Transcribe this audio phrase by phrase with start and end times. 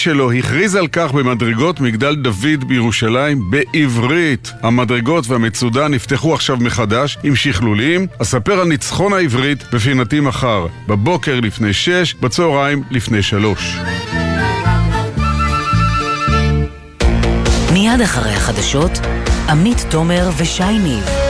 [0.00, 4.52] שלו הכריז על כך במדרגות מגדל דוד בירושלים בעברית.
[4.62, 8.06] המדרגות והמצודה נפתחו עכשיו מחדש עם שכלולים.
[8.22, 13.76] אספר על ניצחון העברית בפינתי מחר, בבוקר לפני שש, בצהריים לפני שלוש.
[17.72, 18.90] מיד אחרי החדשות,
[19.48, 21.29] עמית תומר ושי ניב.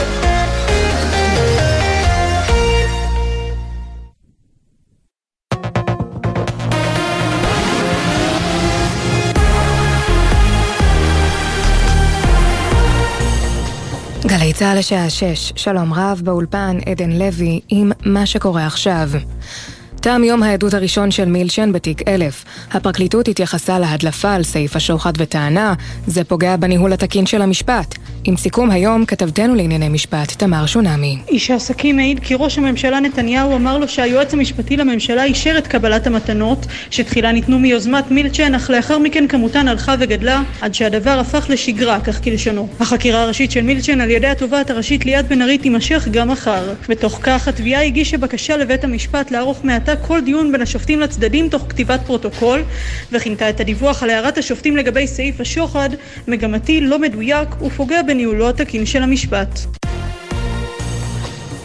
[14.51, 19.09] גלי צה"ל לשעה 6, שלום רב באולפן עדן לוי עם מה שקורה עכשיו.
[20.01, 22.45] תם יום העדות הראשון של מילצ'ן בתיק 1000.
[22.71, 25.73] הפרקליטות התייחסה להדלפה על סעיף השוחד וטענה,
[26.07, 27.95] זה פוגע בניהול התקין של המשפט.
[28.23, 31.17] עם סיכום היום, כתבתנו לענייני משפט, תמר שונמי.
[31.27, 36.07] איש העסקים מעיד כי ראש הממשלה נתניהו אמר לו שהיועץ המשפטי לממשלה אישר את קבלת
[36.07, 41.99] המתנות, שתחילה ניתנו מיוזמת מילצ'ן, אך לאחר מכן כמותן הלכה וגדלה, עד שהדבר הפך לשגרה,
[41.99, 42.67] כך כלשונו.
[42.79, 46.73] החקירה הראשית של מילצ'ן על ידי התובעת הראשית ליאת בן ארי תימשך גם מחר.
[46.89, 51.65] בתוך כך, התביעה הגישה בקשה לבית המשפט לערוך מעתה כל דיון בין השופטים לצדדים תוך
[51.69, 52.63] כתיבת פרוטוקול,
[53.11, 55.89] וכינתה את הדיווח על הערת השופטים לגבי סעיף השוחד
[56.27, 59.80] מגמתי, לא מדויק ופוגע בניהולו התקין של המשפט.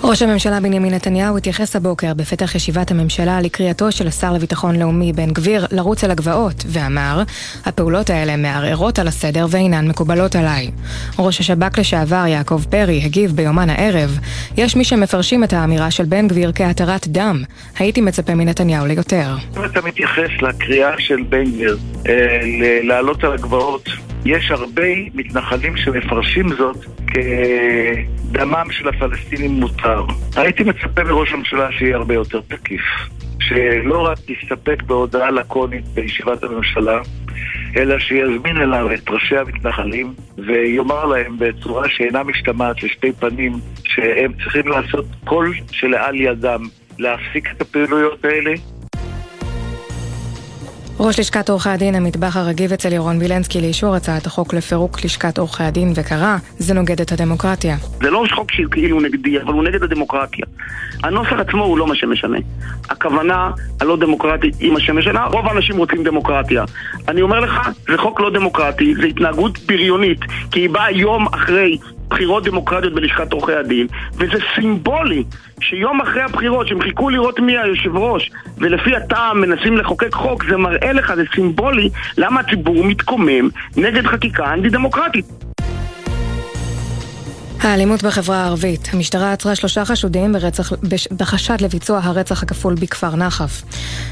[0.08, 5.32] ראש הממשלה בנימין נתניהו התייחס הבוקר בפתח ישיבת הממשלה לקריאתו של השר לביטחון לאומי בן
[5.32, 7.22] גביר לרוץ אל הגבעות, ואמר,
[7.64, 10.70] הפעולות האלה מערערות על הסדר ואינן מקובלות עליי.
[11.18, 14.18] ראש השב"כ לשעבר יעקב פרי הגיב ביומן הערב,
[14.56, 17.42] יש מי שמפרשים את האמירה של בן גביר כהתרת דם.
[17.78, 19.34] הייתי מצפה מנתניהו ליותר.
[19.56, 21.76] אם אתה מתייחס לקריאה של בן גביר
[22.08, 22.40] אה,
[22.82, 23.88] לעלות על הגבעות
[24.26, 24.82] יש הרבה
[25.14, 30.04] מתנחלים שמפרשים זאת כדמם של הפלסטינים מותר.
[30.36, 32.80] הייתי מצפה מראש הממשלה שיהיה הרבה יותר תקיף.
[33.40, 37.00] שלא רק יסתפק בהודעה לקונית בישיבת הממשלה,
[37.76, 40.14] אלא שיזמין אליו את ראשי המתנחלים
[40.46, 43.52] ויאמר להם בצורה שאינה משתמעת לשתי פנים
[43.84, 46.60] שהם צריכים לעשות כל שלאל ידם
[46.98, 48.52] להפסיק את הפעילויות האלה
[51.00, 55.62] ראש לשכת עורכי הדין המטבח הרגיב אצל ירון וילנסקי לאישור הצעת החוק לפירוק לשכת עורכי
[55.62, 57.76] הדין וקרא, זה נוגד את הדמוקרטיה.
[58.02, 60.46] זה לא חוק שכאילו נגדי, אבל הוא נגד הדמוקרטיה.
[61.02, 62.38] הנוסח עצמו הוא לא מה שמשנה.
[62.90, 66.64] הכוונה הלא דמוקרטית היא מה שמשנה, רוב האנשים רוצים דמוקרטיה.
[67.08, 70.20] אני אומר לך, זה חוק לא דמוקרטי, זה התנהגות בריונית,
[70.50, 71.78] כי היא באה יום אחרי
[72.10, 75.24] בחירות דמוקרטיות בלשכת עורכי הדין, וזה סימבולי
[75.60, 80.56] שיום אחרי הבחירות, שהם חיכו לראות מי היושב ראש, ולפי הטעם מנסים לחוקק חוק, זה
[80.56, 85.45] מראה לך, זה סימבולי, למה הציבור מתקומם נגד חקיקה אנטי דמוקרטית.
[87.66, 88.88] האלימות בחברה הערבית.
[88.92, 90.72] המשטרה עצרה שלושה חשודים ברצח,
[91.16, 93.62] בחשד לביצוע הרצח הכפול בכפר נחף.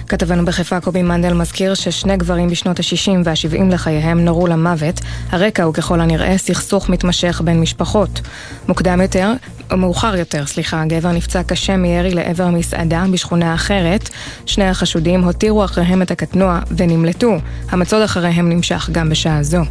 [0.08, 5.00] כתבנו בחיפה קובי מנדל מזכיר ששני גברים בשנות ה-60 וה-70 לחייהם נורו למוות.
[5.30, 8.20] הרקע הוא ככל הנראה סכסוך מתמשך בין משפחות.
[8.68, 9.32] מוקדם יותר,
[9.70, 14.08] או מאוחר יותר, סליחה, גבר נפצע קשה מירי לעבר מסעדה בשכונה אחרת.
[14.46, 17.36] שני החשודים הותירו אחריהם את הקטנוע ונמלטו.
[17.70, 19.62] המצוד אחריהם נמשך גם בשעה זו.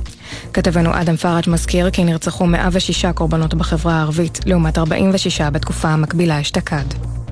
[0.54, 7.23] כתבנו אדם פראג' מזכיר כי נרצחו 106 קורבנות בחברה הערבית, לעומת 46 בתקופה המקבילה אשתקד.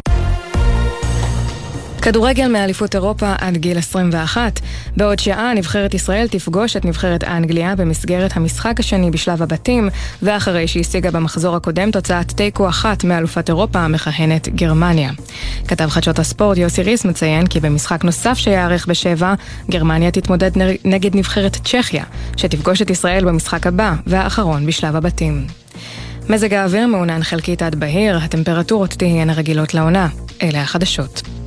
[2.01, 4.59] כדורגל מאליפות אירופה עד גיל 21.
[4.97, 9.89] בעוד שעה נבחרת ישראל תפגוש את נבחרת אנגליה במסגרת המשחק השני בשלב הבתים,
[10.21, 15.11] ואחרי שהשיגה במחזור הקודם תוצאת תיקו אחת מאלופת אירופה המכהנת גרמניה.
[15.67, 19.33] כתב חדשות הספורט יוסי ריס מציין כי במשחק נוסף שיערך בשבע,
[19.69, 20.51] גרמניה תתמודד
[20.85, 22.03] נגד נבחרת צ'כיה,
[22.37, 25.45] שתפגוש את ישראל במשחק הבא, והאחרון בשלב הבתים.
[26.29, 30.07] מזג האוויר מעונן חלקית עד בהיר, הטמפרטורות תהיינה רגילות לעונה.
[30.43, 31.40] אלה החדשות.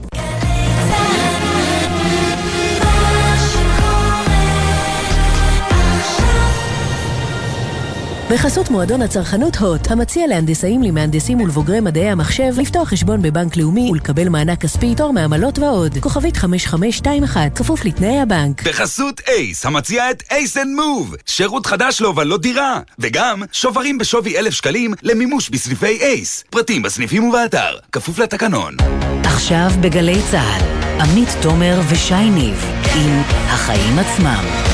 [8.30, 14.28] בחסות מועדון הצרכנות הוט, המציע להנדסאים, למהנדסים ולבוגרי מדעי המחשב לפתוח חשבון בבנק לאומי ולקבל
[14.28, 15.98] מענק כספי, פטור מעמלות ועוד.
[16.00, 18.62] כוכבית 5521, כפוף לתנאי הבנק.
[18.68, 24.54] בחסות אייס, המציע את ACE and Move, שירות חדש להובלות דירה, וגם שוברים בשווי אלף
[24.54, 26.44] שקלים למימוש בסניפי אייס.
[26.50, 28.76] פרטים בסניפים ובאתר, כפוף לתקנון.
[29.24, 30.62] עכשיו בגלי צה"ל,
[31.00, 32.64] עמית תומר ושי ניב
[32.96, 34.73] עם החיים עצמם.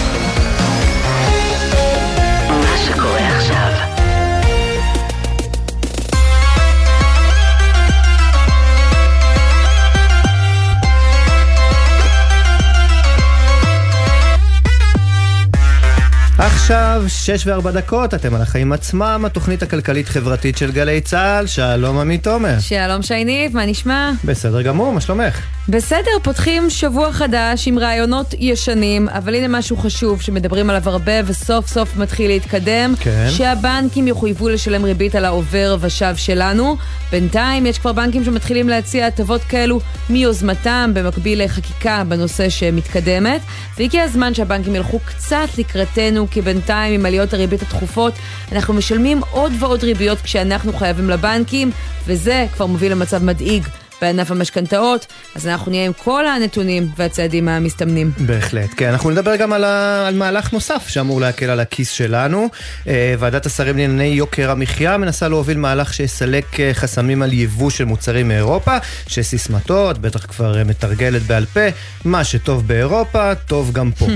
[16.53, 21.47] עכשיו, שש וארבע דקות, אתם על החיים עצמם, התוכנית הכלכלית-חברתית של גלי צה"ל.
[21.47, 22.59] שלום עמית תומר.
[22.61, 24.11] שלום שייניב, מה נשמע?
[24.25, 25.41] בסדר גמור, מה שלומך?
[25.69, 31.67] בסדר, פותחים שבוע חדש עם רעיונות ישנים, אבל הנה משהו חשוב שמדברים עליו הרבה וסוף
[31.67, 32.95] סוף מתחיל להתקדם.
[33.01, 33.27] כן.
[33.31, 36.77] שהבנקים יחויבו לשלם ריבית על העובר ושב שלנו.
[37.13, 39.81] בינתיים יש כבר בנקים שמתחילים להציע הטבות כאלו
[40.11, 43.41] מיוזמתם, במקביל לחקיקה בנושא שמתקדמת.
[43.79, 48.15] והגיע הזמן שהבנקים ילכו קצת לקראתנו, כי בינתיים עם עליות הריבית התכופות,
[48.53, 51.71] אנחנו משלמים עוד ועוד ריביות כשאנחנו חייבים לבנקים,
[52.07, 53.63] וזה כבר מוביל למצב מדאיג.
[54.01, 58.11] בענף המשכנתאות, אז אנחנו נהיה עם כל הנתונים והצעדים המסתמנים.
[58.19, 58.89] בהחלט, כן.
[58.89, 60.07] אנחנו נדבר גם על, ה...
[60.09, 62.49] על מהלך נוסף שאמור להקל על הכיס שלנו.
[62.89, 67.85] אה, ועדת השרים לענייני יוקר המחיה מנסה להוביל מהלך שיסלק אה, חסמים על יבוא של
[67.85, 68.77] מוצרים מאירופה,
[69.07, 71.61] שסיסמתו, את בטח כבר אה, מתרגלת בעל פה,
[72.05, 74.07] מה שטוב באירופה, טוב גם פה.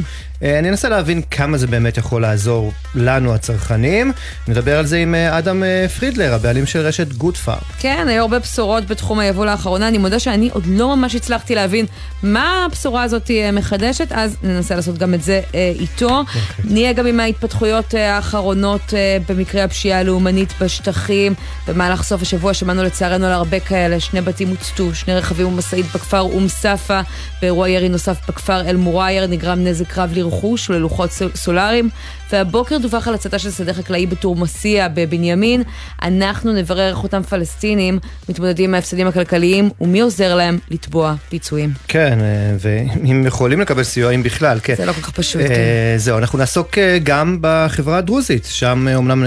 [0.45, 4.13] אה, אני אנסה להבין כמה זה באמת יכול לעזור לנו הצרכנים.
[4.49, 7.59] נדבר על זה עם אה, אדם אה, פרידלר, הבעלים של רשת גוד פארם.
[7.79, 9.89] כן, היו הרבה בשורות בתחום היבוא לאחרונה.
[9.89, 11.87] אני מודה שאני עוד לא ממש הצלחתי להבין
[12.23, 16.09] מה הבשורה הזאת מחדשת, אז ננסה לעשות גם את זה איתו.
[16.09, 16.13] Okay.
[16.13, 16.73] אוקיי.
[16.73, 18.95] נהיה גם עם ההתפתחויות האחרונות
[19.29, 21.35] במקרה הפשיעה הלאומנית בשטחים.
[21.69, 26.21] במהלך סוף השבוע שמענו לצערנו על הרבה כאלה, שני בתים הוצתו, שני רכבים ומשאית בכפר
[26.21, 27.01] אום ספה,
[27.43, 30.34] באירוע ירי נוסף בכפר אל-מורייר נגרם נזק רב לרחוב.
[30.35, 31.89] רכוש וללוחות סולאריים,
[32.33, 35.63] והבוקר דווח על הצתה של שדה חקלאי בתורמסיה בבנימין.
[36.03, 37.99] אנחנו נברר איך אותם פלסטינים
[38.29, 41.71] מתמודדים עם ההפסדים הכלכליים ומי עוזר להם לתבוע פיצויים.
[41.89, 44.75] כן, אה, ואם יכולים לקבל סיוע, אם בכלל, כן.
[44.75, 45.43] זה לא כל כך פשוט.
[45.43, 45.55] אה, כן.
[45.97, 49.25] זהו, אנחנו נעסוק אה, גם בחברה הדרוזית, שם אומנם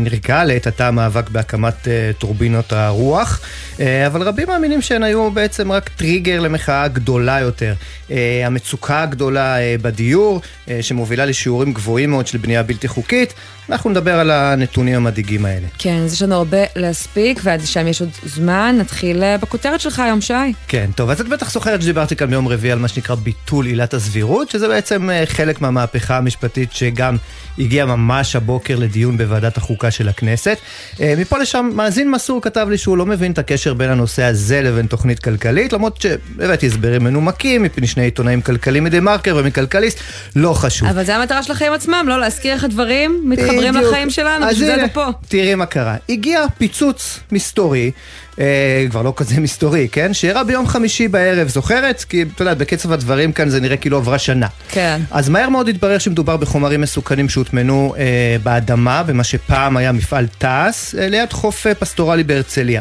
[0.00, 1.88] נרגע לעת עתה המאבק בהקמת
[2.18, 3.40] טורבינות הרוח,
[4.06, 7.74] אבל רבים מאמינים שהן היו בעצם רק טריגר למחאה גדולה יותר.
[8.44, 10.40] המצוקה הגדולה בדיור,
[10.80, 13.34] שמובילה לשיעורים גבוהים מאוד של בנייה בלתי חוקית.
[13.68, 15.66] אנחנו נדבר על הנתונים המדאיגים האלה.
[15.78, 18.76] כן, אז יש לנו הרבה להספיק, ועד שם יש עוד זמן.
[18.78, 20.34] נתחיל אה, בכותרת שלך היום, שי.
[20.68, 23.94] כן, טוב, אז את בטח זוכרת שדיברתי כאן ביום רביעי על מה שנקרא ביטול עילת
[23.94, 27.16] הסבירות, שזה בעצם אה, חלק מהמהפכה המשפטית שגם
[27.58, 30.58] הגיע ממש הבוקר לדיון בוועדת החוקה של הכנסת.
[31.00, 34.62] אה, מפה לשם, מאזין מסור כתב לי שהוא לא מבין את הקשר בין הנושא הזה
[34.62, 39.98] לבין תוכנית כלכלית, למרות שהבאתי הסברים מנומקים מפני שני עיתונאים כלכליים מדה מרקר ומכלכליסט,
[40.36, 40.88] לא חשוב.
[40.88, 44.74] אבל זה המטרה של החיים עצמם, לא להזכיר איך הדברים מתחברים לחיים שלנו, בשביל זה
[44.74, 45.06] אתה פה.
[45.28, 45.96] תראי מה קרה.
[46.08, 47.90] הגיע פיצוץ מסתורי
[48.40, 50.14] אה, כבר לא כזה מסתורי, כן?
[50.14, 52.04] שאירע ביום חמישי בערב, זוכרת?
[52.08, 54.46] כי, אתה יודע, בקצב הדברים כאן זה נראה כאילו עברה שנה.
[54.68, 55.00] כן.
[55.10, 60.94] אז מהר מאוד התברר שמדובר בחומרים מסוכנים שהוטמנו אה, באדמה, במה שפעם היה מפעל תעש,
[60.94, 62.80] אה, ליד חוף אה, פסטורלי בהרצליה.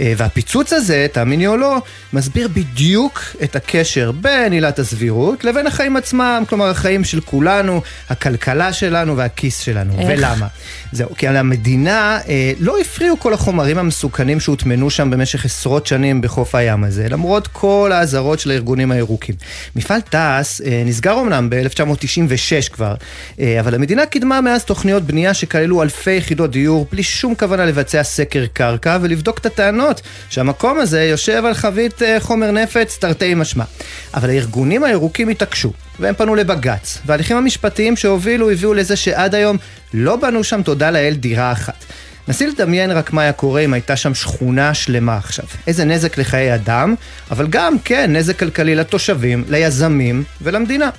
[0.00, 1.78] אה, והפיצוץ הזה, תאמיני או לא,
[2.12, 8.72] מסביר בדיוק את הקשר בין עילת הסבירות לבין החיים עצמם, כלומר החיים של כולנו, הכלכלה
[8.72, 9.92] שלנו והכיס שלנו.
[9.98, 10.08] איך?
[10.18, 10.46] ולמה?
[10.92, 16.54] זהו, כי המדינה, אה, לא הפריעו כל החומרים המסוכנים שהוטמנו שם במשך עשרות שנים בחוף
[16.54, 19.34] הים הזה, למרות כל האזהרות של הארגונים הירוקים.
[19.76, 22.94] מפעל תעש אה, נסגר אמנם ב-1996 כבר,
[23.40, 28.02] אה, אבל המדינה קידמה מאז תוכניות בנייה שכללו אלפי יחידות דיור, בלי שום כוונה לבצע
[28.02, 30.00] סקר קרקע ולבדוק את הטענות
[30.30, 33.64] שהמקום הזה יושב על חבית אה, חומר נפץ תרתי משמע.
[34.14, 35.72] אבל הארגונים הירוקים התעקשו.
[36.00, 39.56] והם פנו לבג"ץ, וההליכים המשפטיים שהובילו הביאו לזה שעד היום
[39.94, 41.84] לא בנו שם תודה לאל דירה אחת.
[42.28, 45.44] נסי לדמיין רק מה היה קורה אם הייתה שם שכונה שלמה עכשיו.
[45.66, 46.94] איזה נזק לחיי אדם,
[47.30, 50.90] אבל גם, כן, נזק כלכלי לתושבים, ליזמים ולמדינה.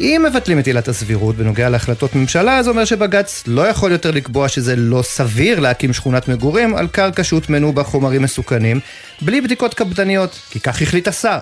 [0.00, 4.48] אם מבטלים את עילת הסבירות בנוגע להחלטות ממשלה, זה אומר שבג"ץ לא יכול יותר לקבוע
[4.48, 8.80] שזה לא סביר להקים שכונת מגורים על קרקע שהוטמנו בה חומרים מסוכנים,
[9.20, 11.38] בלי בדיקות קפדניות, כי כך החליט השר.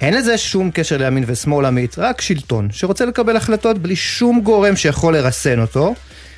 [0.00, 4.76] אין לזה שום קשר לימין ושמאל עמית, רק שלטון שרוצה לקבל החלטות בלי שום גורם
[4.76, 5.94] שיכול לרסן אותו,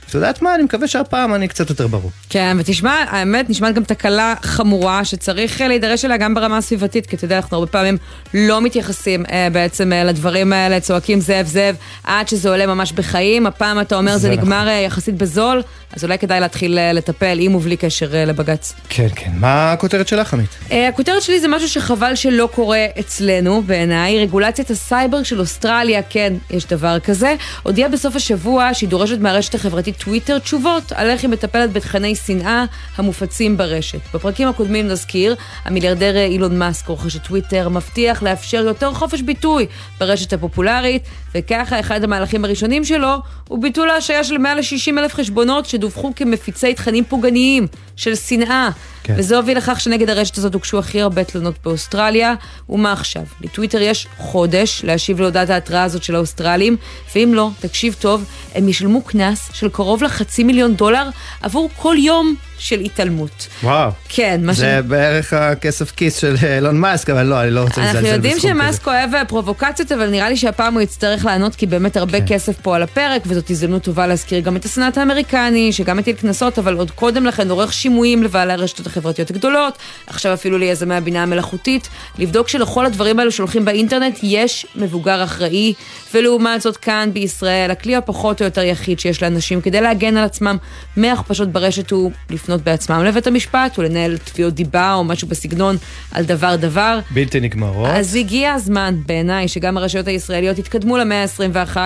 [0.09, 0.55] את יודעת מה?
[0.55, 2.11] אני מקווה שהפעם אני קצת יותר ברור.
[2.31, 7.17] כן, ותשמע, האמת, נשמעת גם תקלה חמורה שצריך אה, להידרש אליה גם ברמה הסביבתית, כי
[7.17, 7.97] אתה יודע, אנחנו הרבה פעמים
[8.35, 13.47] לא מתייחסים אה, בעצם אה, לדברים האלה, צועקים זאב זאב, עד שזה עולה ממש בחיים.
[13.47, 14.85] הפעם אתה אומר זה, זה נגמר נכון.
[14.87, 18.75] יחסית בזול, אז אולי כדאי להתחיל לטפל, עם ובלי קשר לבג"ץ.
[18.89, 19.31] כן, כן.
[19.35, 20.51] מה הכותרת שלך, עמית?
[20.89, 24.19] הכותרת שלי זה משהו שחבל שלא קורה אצלנו, בעיניי.
[24.19, 29.94] רגולציית הסייבר של אוסטרליה, כן, יש דבר כזה, הודיעה בסוף השבוע שהיא דורשת מהרשת החברתית
[29.99, 32.65] טוויטר תשובות על איך היא מטפלת בתכני שנאה
[32.97, 33.99] המופצים ברשת.
[34.15, 39.67] בפרקים הקודמים נזכיר, המיליארדר אילון מאסק, רוכש את טוויטר, מבטיח לאפשר יותר חופש ביטוי
[39.99, 41.03] ברשת הפופולרית,
[41.35, 43.15] וככה אחד המהלכים הראשונים שלו
[43.49, 48.71] הוא ביטול ההשעיה של מעל ל-60 אלף חשבונות שדווחו כמפיצי תכנים פוגעניים של שנאה.
[49.03, 49.15] כן.
[49.19, 52.35] וזה הוביל לכך שנגד הרשת הזאת הוגשו הכי הרבה תלונות באוסטרליה.
[52.69, 53.23] ומה עכשיו?
[53.41, 56.77] לטוויטר יש חודש להשיב להודעת ההתראה הזאת של האוסטרלים,
[57.15, 58.25] ואם לא, תקשיב טוב,
[58.55, 61.09] הם ישלמו קנס של קרוב לחצי מיליון דולר
[61.43, 63.49] עבור כל יום של התעלמות.
[63.63, 63.91] וואו.
[64.09, 64.59] כן, מה ש...
[64.59, 68.15] זה בערך הכסף כיס של אילון מאסק, אבל לא, אני לא רוצה לזלזל בסכום כזה.
[68.15, 72.21] אנחנו יודעים שמאסק אוהב פרובוקציות, אבל נראה לי שהפעם הוא יצטרך לענות, כי באמת הרבה
[72.21, 72.27] כן.
[72.29, 76.59] כסף פה על הפרק, וזאת הזדמנות טובה להזכיר גם את הסנאט האמריקני, שגם הטיל קנסות,
[76.59, 81.89] אבל עוד קודם לכן עורך שימועים לבעלי הרשתות החברתיות הגדולות, עכשיו אפילו ליזמי הבינה המלאכותית,
[82.19, 85.75] לבדוק שלכל הדברים האלו שהולכים באינטרנט יש מבוגר אחראי,
[86.15, 90.57] ולעומת זאת כאן בישראל, הכלי הפחות או יותר יחיד שיש לאנשים כדי להגן על עצמם
[90.97, 92.13] מהכפשות ברשת הוא
[92.45, 95.77] לפנות בעצמם לבית המשפט ולנהל תביעות דיבה או משהו בסגנון
[96.13, 96.99] על דבר דבר.
[97.11, 97.91] בלתי נגמרות.
[97.91, 101.77] אז הגיע הזמן בעיניי שגם הרשויות הישראליות יתקדמו למאה ה-21.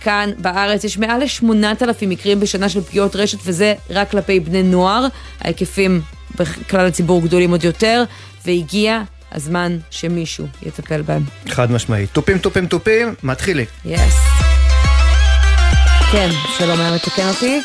[0.00, 5.06] כאן בארץ יש מעל ל-8,000 מקרים בשנה של פגיעות רשת וזה רק כלפי בני נוער.
[5.40, 6.00] ההיקפים
[6.38, 8.04] בכלל הציבור גדולים עוד יותר,
[8.46, 9.02] והגיע
[9.32, 11.22] הזמן שמישהו יטפל בהם.
[11.48, 12.10] חד משמעית.
[12.12, 13.64] תופים, תופים, תופים, מתחילי.
[13.84, 14.00] יס.
[14.00, 14.50] Yes.
[16.12, 17.60] כן, שלום היה מתקן אותי.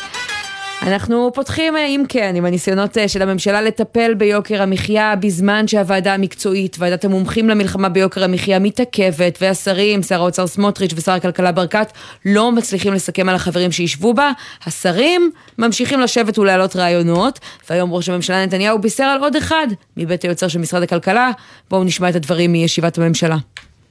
[0.82, 6.14] אנחנו פותחים, אה, אם כן, עם הניסיונות אה, של הממשלה לטפל ביוקר המחיה בזמן שהוועדה
[6.14, 11.92] המקצועית, ועדת המומחים למלחמה ביוקר המחיה מתעכבת, והשרים, שר האוצר סמוטריץ' ושר הכלכלה ברקת,
[12.24, 14.30] לא מצליחים לסכם על החברים שישבו בה.
[14.66, 17.38] השרים ממשיכים לשבת ולהעלות רעיונות,
[17.70, 19.66] והיום ראש הממשלה נתניהו בישר על עוד אחד
[19.96, 21.30] מבית היוצר של משרד הכלכלה.
[21.70, 23.36] בואו נשמע את הדברים מישיבת הממשלה.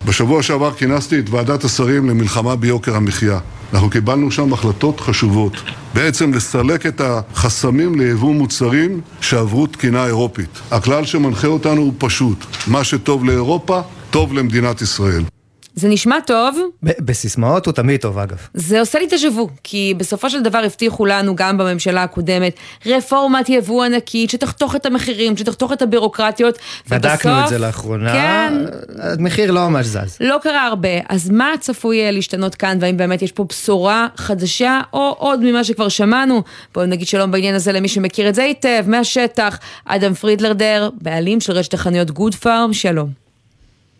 [0.05, 3.39] בשבוע שעבר כינסתי את ועדת השרים למלחמה ביוקר המחיה.
[3.73, 5.53] אנחנו קיבלנו שם החלטות חשובות.
[5.93, 10.59] בעצם לסלק את החסמים ליבוא מוצרים שעברו תקינה אירופית.
[10.71, 15.34] הכלל שמנחה אותנו הוא פשוט, מה שטוב לאירופה, טוב למדינת ישראל.
[15.75, 16.59] זה נשמע טוב.
[16.83, 18.37] בסיסמאות הוא תמיד טוב אגב.
[18.53, 22.55] זה עושה לי תשבו, כי בסופו של דבר הבטיחו לנו גם בממשלה הקודמת
[22.85, 26.57] רפורמת יבוא ענקית שתחתוך את המחירים, שתחתוך את הבירוקרטיות.
[26.89, 28.53] בדקנו ובסוף, את זה לאחרונה, כן,
[28.99, 30.17] המחיר לא ממש זז.
[30.19, 35.15] לא קרה הרבה, אז מה צפוי להשתנות כאן, והאם באמת יש פה בשורה חדשה, או
[35.17, 36.43] עוד ממה שכבר שמענו?
[36.73, 41.53] בואו נגיד שלום בעניין הזה למי שמכיר את זה היטב, מהשטח, אדם פרידלרדר, בעלים של
[41.53, 43.09] רשת החנויות גוד פארם, שלום.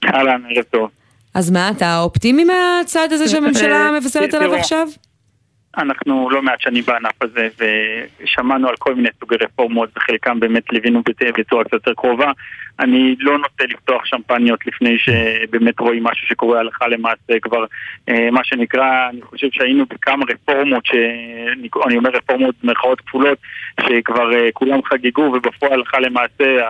[0.06, 0.90] אהלן, ערב טוב.
[1.36, 4.88] אז מה, אתה אופטימי מהצעד הזה שהממשלה אה, מבשרת עליו עכשיו?
[5.78, 11.02] אנחנו לא מעט שנים בענף הזה ושמענו על כל מיני סוגי רפורמות וחלקם באמת ליווינו
[11.38, 12.32] בצורה קצת יותר קרובה.
[12.80, 17.66] אני לא נוטה לפתוח שמפניות לפני שבאמת רואים משהו שקורה הלכה למעשה כבר
[18.10, 20.84] אה, מה שנקרא, אני חושב שהיינו בכמה רפורמות,
[21.88, 23.38] אני אומר רפורמות במרכאות כפולות,
[23.82, 26.70] שכבר אה, כולם חגגו ובפועל הלכה למעשה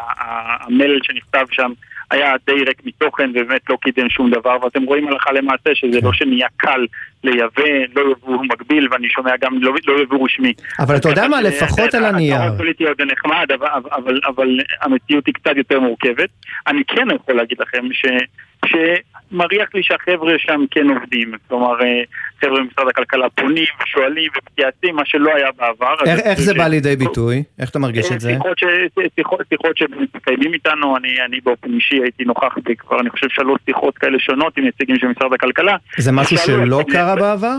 [0.66, 1.72] המלל שנכתב שם
[2.12, 6.14] היה די ריק מתוכן ובאמת לא קידם שום דבר ואתם רואים הלכה למעשה שזה לא
[6.14, 6.86] שנהיה קל
[7.24, 7.64] לייבא,
[7.96, 10.54] לא יבוא מקביל ואני שומע גם לא, לא יבוא רשמי.
[10.80, 12.36] אבל אתה יודע מה, לפחות על הנייר.
[12.36, 16.30] הצהרות פוליטיות זה נחמד אבל, אבל, אבל המציאות היא קצת יותר מורכבת.
[16.68, 18.06] אני כן יכול להגיד לכם ש...
[18.66, 21.32] שמריח לי שהחבר'ה שם כן עובדים.
[21.48, 22.02] כלומר, אה,
[22.42, 25.96] חבר'ה במשרד הכלכלה פונים ושואלים ומתייעצים, מה שלא היה בעבר.
[26.06, 26.58] איך, איך זה ש...
[26.58, 27.44] בא לידי ביטוי?
[27.60, 28.34] איך אתה מרגיש את זה?
[28.34, 28.64] שיחות, ש...
[29.16, 33.98] שיחות, שיחות שמקיימים איתנו, אני, אני באופן אישי הייתי נוכח בכבר, אני חושב, שלוש שיחות
[33.98, 35.76] כאלה שונות עם נציגים של משרד הכלכלה.
[35.98, 37.56] זה משהו שלא קרה בעבר?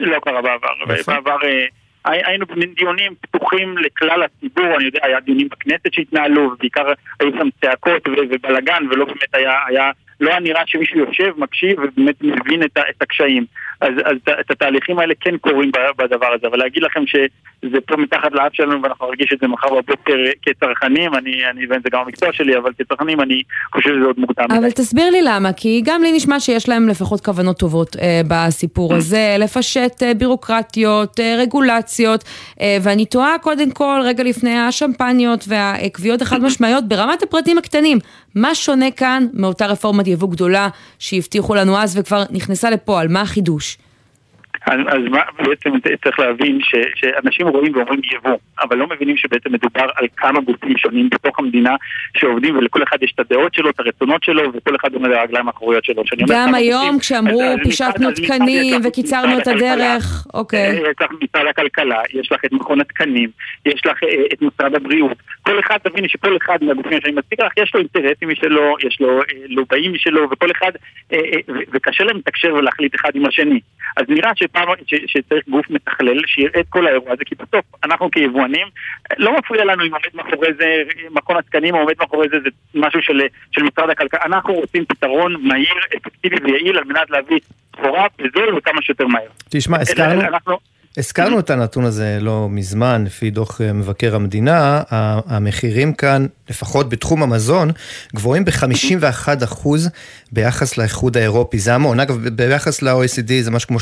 [0.00, 0.68] לא קרה בעבר.
[1.06, 1.36] בעבר...
[1.46, 1.66] אה,
[2.06, 8.08] היינו בדיונים פתוחים לכלל הציבור, אני יודע, היה דיונים בכנסת שהתנהלו, ובעיקר היו שם צעקות
[8.08, 9.90] ובלאגן, ולא באמת היה, היה
[10.20, 13.44] לא היה נראה שמישהו יושב, מקשיב ובאמת מבין את, את הקשיים.
[13.80, 18.32] אז, אז את התהליכים האלה כן קורים בדבר הזה, אבל להגיד לכם שזה פה מתחת
[18.32, 22.56] לאף שלנו ואנחנו נרגיש את זה מחר בבוקר כצרכנים, אני, אני זה גם המקצוע שלי,
[22.56, 23.42] אבל כצרכנים אני
[23.74, 24.44] חושב שזה עוד מוקדם.
[24.50, 24.72] אבל מדי.
[24.72, 29.36] תסביר לי למה, כי גם לי נשמע שיש להם לפחות כוונות טובות אה, בסיפור הזה,
[29.38, 32.24] לפשט אה, בירוקרטיות, אה, רגולציות,
[32.60, 37.98] אה, ואני תוהה קודם כל, רגע לפני השמפניות והקביעות החד משמעיות, ברמת הפרטים הקטנים,
[38.34, 43.08] מה שונה כאן מאותה רפורמת יבוא גדולה שהבטיחו לנו אז וכבר נכנסה לפועל?
[43.08, 43.76] מה החידוש?
[44.66, 45.70] אז, אז מה, בעצם
[46.04, 50.76] צריך להבין ש, שאנשים רואים ואומרים יבוא, אבל לא מבינים שבעצם מדובר על כמה גופים
[50.76, 51.76] שונים בתוך המדינה
[52.16, 55.46] שעובדים ולכל אחד יש את הדעות שלו, את הרצונות שלו, וכל אחד עומד על הרגליים
[55.48, 56.02] האחוריות שלו.
[56.28, 60.72] גם היום גופים, כשאמרו פישטנו תקנים וקיצרנו את הדרך, אוקיי.
[60.72, 63.30] יש לך משרד הכלכלה, יש לך את מכון התקנים,
[63.66, 65.16] יש לך אה, את משרד הבריאות.
[65.50, 69.20] כל אחד, תביני שכל אחד מהגופים שאני מציג לך, יש לו אינטרסים משלו, יש לו
[69.20, 70.72] אה, לובעים משלו, וכל אחד,
[71.12, 71.18] אה,
[71.72, 73.60] וקשה להם לתקשר ולהחליט אחד עם השני.
[73.96, 78.10] אז נראה שפעם, ש, שצריך גוף מתכלל שיראה את כל האירוע הזה, כי בסוף אנחנו
[78.10, 78.66] כיבואנים,
[79.18, 83.02] לא מפריע לנו אם עומד מאחורי זה מכון התקנים או עומד מאחורי זה, זה משהו
[83.02, 83.20] של,
[83.52, 84.20] של משרד הכלכלה.
[84.24, 87.38] אנחנו רוצים פתרון מהיר, אפקטיבי ויעיל על מנת להביא
[87.76, 89.28] סחורה בזול וכמה שיותר מהר.
[89.50, 90.20] תשמע, הזכרנו...
[90.20, 90.58] אנחנו...
[90.96, 94.82] הזכרנו את הנתון הזה לא מזמן, לפי דוח אה, מבקר המדינה,
[95.26, 97.70] המחירים כאן, לפחות בתחום המזון,
[98.14, 99.68] גבוהים ב-51%
[100.32, 101.58] ביחס לאיחוד האירופי.
[101.58, 102.00] זה המון.
[102.00, 103.78] אגב, ביחס ל-OECD זה משהו כמו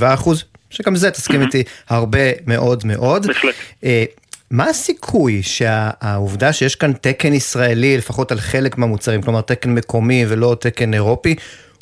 [0.00, 0.28] 37%,
[0.70, 3.26] שגם זה, תסכים איתי, הרבה מאוד מאוד.
[3.26, 3.54] בהחלט.
[3.84, 4.04] אה,
[4.50, 10.56] מה הסיכוי שהעובדה שיש כאן תקן ישראלי, לפחות על חלק מהמוצרים, כלומר תקן מקומי ולא
[10.60, 11.34] תקן אירופי,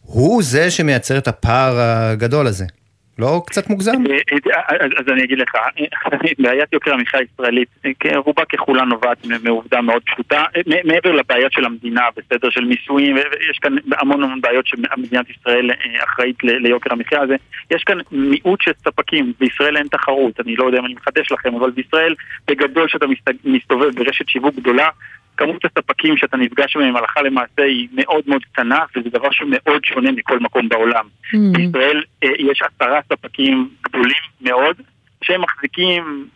[0.02, 2.64] הוא זה שמייצר את הפער הגדול הזה?
[3.18, 3.42] לא?
[3.46, 4.02] קצת מוגזם?
[4.98, 5.54] אז אני אגיד לך,
[6.42, 7.68] בעיית יוקר המחיה הישראלית,
[8.16, 10.44] רובה ככולה נובעת מעובדה מאוד פשוטה,
[10.84, 13.16] מעבר לבעיות של המדינה, בסדר של מיסויים,
[13.50, 15.70] יש כאן המון המון בעיות שמדינת ישראל
[16.04, 17.36] אחראית ליוקר המחיה הזה,
[17.70, 21.54] יש כאן מיעוט של ספקים, בישראל אין תחרות, אני לא יודע אם אני מחדש לכם,
[21.54, 22.14] אבל בישראל
[22.48, 23.06] בגדול שאתה
[23.44, 24.88] מסתובב ברשת שיווק גדולה,
[25.38, 30.12] כמות הספקים שאתה נפגש מהם הלכה למעשה היא מאוד מאוד קטנה, וזה דבר שמאוד שונה
[30.12, 31.04] מכל מקום בעולם.
[31.04, 31.38] Mm.
[31.52, 34.76] בישראל אה, יש עשרה ספקים גדולים מאוד,
[35.24, 36.28] שהם מחזיקים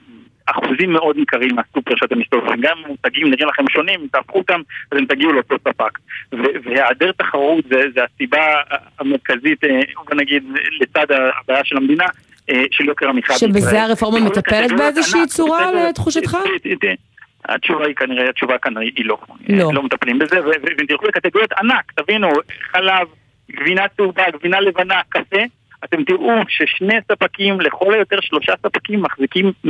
[0.46, 2.60] אחוזים מאוד ניכרים מהסופר שאתם מסתובבים.
[2.60, 4.60] גם מותגים נראים לכם שונים, אם תהפכו אותם,
[4.92, 5.98] אז הם תגיעו לאותו ספק.
[6.64, 8.46] והיעדר תחרות זה, זה הסיבה
[8.98, 10.44] המרכזית, אה, בוא נגיד,
[10.80, 12.04] לצד הבעיה של המדינה,
[12.50, 13.38] אה, של יוקר המחיה.
[13.38, 16.36] שבזה הרפורמה מטפלת באיזושהי צורה לתחושתך?
[17.44, 19.18] התשובה היא כנראה, התשובה כאן היא לא.
[19.48, 19.70] לא.
[19.74, 22.28] לא מטפלים בזה, ואם תלכו לקטגוריות ענק, תבינו,
[22.72, 23.08] חלב,
[23.50, 25.42] גבינה צהובה, גבינה לבנה, קפה,
[25.84, 29.68] אתם תראו ששני ספקים, לכל היותר שלושה ספקים, מחזיקים 100%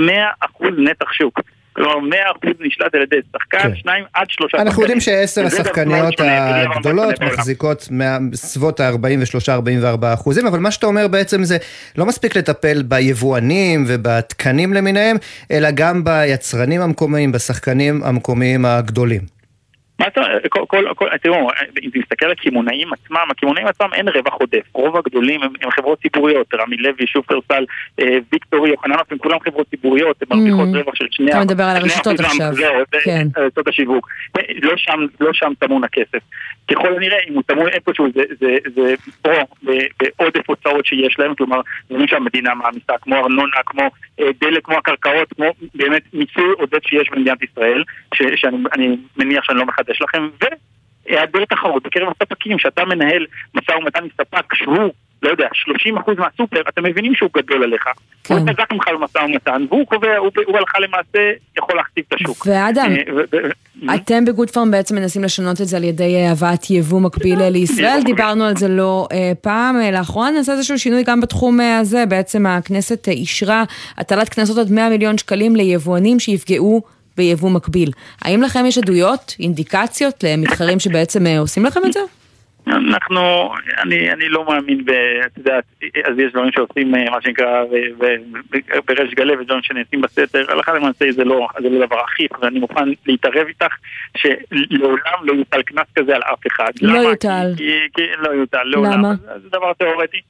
[0.79, 1.41] נתח שוק.
[1.73, 3.77] כלומר, 100% נשלט על ידי שחקן, כן.
[3.77, 4.67] שניים עד שלושה שחקנים.
[4.67, 7.89] אנחנו יודעים שעשר השחקניות הגדולות מחזיקות
[8.31, 11.59] בסביבות ה-43-44 אחוזים, אבל מה שאתה אומר בעצם זה
[11.99, 15.17] לא מספיק לטפל ביבואנים ובתקנים למיניהם,
[15.51, 19.42] אלא גם ביצרנים המקומיים, בשחקנים המקומיים הגדולים.
[20.03, 20.11] מה
[20.49, 21.51] כל, כל, תראו,
[21.83, 24.63] אם תסתכל על הקמעונאים עצמם, הקמעונאים עצמם אין רווח עודף.
[24.73, 27.65] רוב הגדולים הם, הם חברות ציבוריות, רמי לוי, שופרסל,
[28.01, 30.79] אה, ויקטורי, יוחננוף, הם כולם חברות ציבוריות, הם מרוויחות mm.
[30.79, 32.55] רווח של שני אתה מדבר על הרשתות עכשיו.
[32.55, 33.27] זהו, כן.
[33.37, 34.09] רשתות השיווק.
[34.63, 36.23] לא שם, לא שם טמון הכסף.
[36.71, 38.95] ככל הנראה, אם הוא טמון איפשהו, זה, זה, זה
[39.25, 39.67] או
[39.99, 43.83] בעודף הוצאות שיש להם, כלומר, דברים שהמדינה מעמיסה, כמו ארנונה, כמו
[44.21, 49.59] אה, דלק, כמו הקרקעות, כמו באמת מיסוי עודף שיש במדינת ישראל, ש, שאני מניח שאני
[49.59, 55.31] לא מחדש לכם, והיעדר תחרות בקרב הספקים, שאתה מנהל משא ומתן עם ספק שהוא לא
[55.31, 55.49] יודע,
[55.97, 57.85] 30% מהסופר, אתם מבינים שהוא גדול עליך.
[58.25, 58.35] כן.
[58.35, 62.47] הוא חזק ממך במשא ומתן, והוא קובע, הוא, הוא הלכה למעשה יכול להכתיב את השוק.
[62.47, 62.93] ואדם,
[63.89, 67.43] אה, אתם בגוד פארם בעצם מנסים לשנות את זה על ידי אה, הבאת יבוא מקביל
[67.43, 69.09] אה, לישראל, דיברנו על זה לא
[69.41, 73.65] פעם, לאחרונה נעשה איזשהו שינוי גם בתחום הזה, בעצם הכנסת אישרה
[73.99, 76.83] הטלת קנסות עד 100 מיליון שקלים ליבואנים שיפגעו
[77.17, 77.91] ביבוא מקביל.
[78.23, 82.01] האם לכם יש עדויות, אינדיקציות למתחרים שבעצם עושים לכם את זה?
[82.67, 84.91] אנחנו, אני, אני לא מאמין ב...
[85.27, 87.65] את יודעת, אז יש דברים שעושים אה, מה שנקרא
[88.87, 92.89] בריש גלי ודברים שנעשים בסתר, הלכה למעשה זה לא, זה לא דבר אכיף, ואני מוכן
[93.07, 93.75] להתערב איתך
[94.17, 96.71] שלעולם לא יוטל קנס כזה על אף אחד.
[96.83, 97.53] לא יוטל.
[98.19, 98.93] לא יוטל, לעולם.
[98.93, 99.15] למה?
[99.43, 100.21] זה דבר תיאורטי.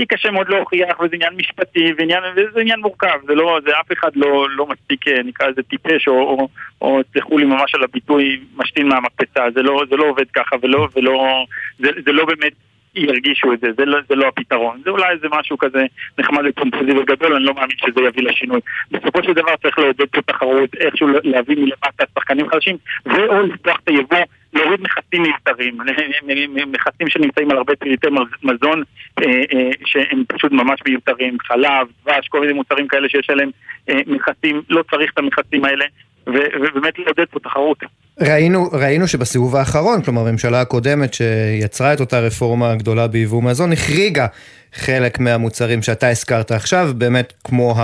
[0.00, 3.92] כי קשה מאוד להוכיח, וזה עניין משפטי, ועניין, וזה עניין מורכב, זה לא, זה אף
[3.92, 6.48] אחד לא, לא מספיק, אה, נקרא לזה טיפש, או, או,
[6.82, 10.88] או תסלחו לי ממש על הביטוי, משתין מהמקפצה, זה לא, זה לא עובד ככה, ולא,
[10.96, 11.44] ולא,
[11.78, 12.52] זה, זה לא באמת
[12.94, 14.80] ירגישו את זה, זה לא, זה לא הפתרון.
[14.84, 15.84] זה אולי איזה משהו כזה
[16.18, 18.60] נחמד ופומפוזי וגדול, אני לא מאמין שזה יביא לשינוי.
[18.90, 22.76] בסופו של דבר צריך לעודד פה תחרות, איכשהו להביא מלמטה שחקנים חדשים,
[23.06, 25.78] ואו לפתוח את היבוא, להוריד מכסים מיותרים,
[26.72, 28.08] מכסים שנמצאים על הרבה פריטי
[28.42, 28.82] מזון
[29.22, 33.50] אה, אה, שהם פשוט ממש מיותרים, חלב, דבש, כל מיני מוצרים כאלה שיש עליהם
[33.88, 35.84] אה, מכסים, לא צריך את המכסים האלה.
[36.26, 37.78] ובאמת לעודד פה תחרות.
[38.20, 44.26] ראינו, ראינו שבסיבוב האחרון, כלומר הממשלה הקודמת שיצרה את אותה רפורמה גדולה ביבוא מזון, החריגה
[44.74, 47.74] חלק מהמוצרים שאתה הזכרת עכשיו, באמת כמו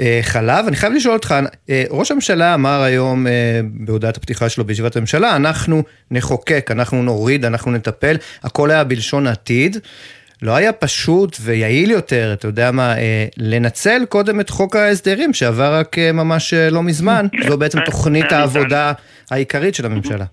[0.00, 0.66] החלב.
[0.66, 1.34] אני חייב לשאול אותך,
[1.70, 3.32] אה, ראש הממשלה אמר היום אה,
[3.64, 9.76] בהודעת הפתיחה שלו בישיבת הממשלה, אנחנו נחוקק, אנחנו נוריד, אנחנו נטפל, הכל היה בלשון עתיד.
[10.42, 15.74] לא היה פשוט ויעיל יותר, אתה יודע מה, אה, לנצל קודם את חוק ההסדרים שעבר
[15.74, 18.92] רק אה, ממש אה, לא מזמן, זו בעצם תוכנית העבודה
[19.30, 20.24] העיקרית של הממשלה.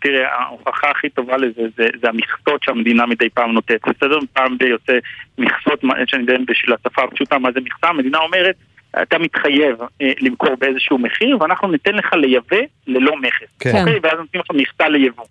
[0.00, 3.80] תראה, ההוכחה הכי טובה לזה זה, זה המכסות שהמדינה מדי פעם נותנת.
[3.88, 4.18] בסדר?
[4.32, 4.92] פעם די יוצא
[5.38, 8.54] מכסות, שאני יודע בשביל השפה הפשוטה מה זה מכסה, המדינה אומרת,
[9.02, 13.56] אתה מתחייב אה, למכור באיזשהו מחיר, ואנחנו ניתן לך לייבא ללא מכס.
[13.60, 13.70] כן.
[13.78, 13.98] אוקיי?
[14.02, 15.24] ואז נותנים לך מכסה ליבוא.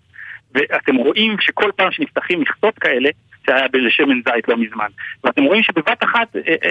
[0.54, 3.10] ואתם רואים שכל פעם שנפתחים מכסות כאלה,
[3.48, 4.86] שהיה בשמן זית לא מזמן.
[5.24, 6.70] ואתם רואים שבבת אחת, אה, אה,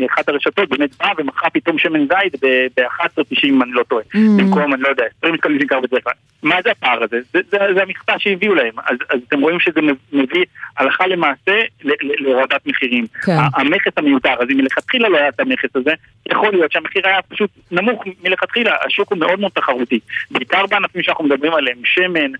[0.00, 4.02] אה, אחת הרשתות באמת באה ומכרה פתאום שמן זית ב-11.90 אם אני לא טועה.
[4.02, 4.18] Mm.
[4.38, 6.12] במקום, אני לא יודע, 20 שקלים שנקרא בדרך כלל.
[6.42, 7.16] מה זה הפער הזה?
[7.32, 8.72] זה, זה, זה המכסה שהביאו להם.
[8.86, 9.80] אז, אז אתם רואים שזה
[10.12, 10.44] מביא
[10.78, 11.60] הלכה למעשה
[12.20, 13.06] להורדת מחירים.
[13.22, 13.36] כן.
[13.54, 15.90] המכס המיותר, אז אם מלכתחילה לא היה את המכס הזה,
[16.30, 18.76] יכול להיות שהמחיר היה פשוט נמוך מלכתחילה.
[18.86, 20.00] השוק הוא מאוד מאוד תחרותי.
[20.30, 22.32] בעיקר בענפים שאנחנו מדברים עליהם, שמן,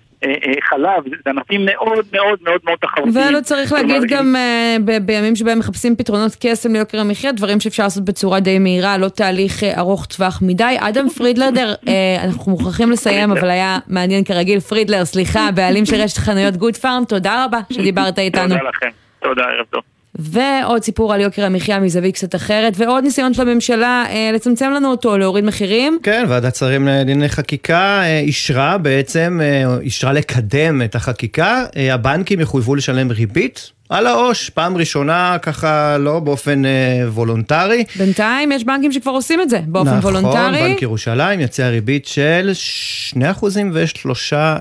[0.69, 3.29] חלב, זה ענפים מאוד מאוד מאוד מאוד תחרותיים.
[3.29, 8.05] ולא צריך להגיד גם uh, בימים שבהם מחפשים פתרונות קסם ליוקר המחיה, דברים שאפשר לעשות
[8.05, 10.77] בצורה די מהירה, לא תהליך ארוך טווח מדי.
[10.81, 11.75] אדם פרידלדר,
[12.25, 14.61] אנחנו מוכרחים לסיים, אבל היה מעניין כרגיל.
[14.61, 18.49] פרידלר, סליחה, בעלים של רשת חנויות גוד פארם, תודה רבה שדיברת איתנו.
[18.49, 18.89] תודה לכם,
[19.23, 19.96] תודה, ערב טוב.
[20.19, 24.91] ועוד סיפור על יוקר המחיה מזווית קצת אחרת, ועוד ניסיון של הממשלה אה, לצמצם לנו
[24.91, 25.99] אותו, להוריד מחירים.
[26.03, 31.65] כן, ועדת שרים לענייני חקיקה אה, אישרה בעצם, אה, אישרה לקדם את החקיקה.
[31.77, 37.85] אה, הבנקים יחויבו לשלם ריבית על העו"ש, פעם ראשונה ככה לא באופן אה, וולונטרי.
[37.97, 40.51] בינתיים יש בנקים שכבר עושים את זה באופן נכון, וולונטרי.
[40.51, 44.57] נכון, בנק ירושלים יציע ריבית של 2 אחוזים ושלושה,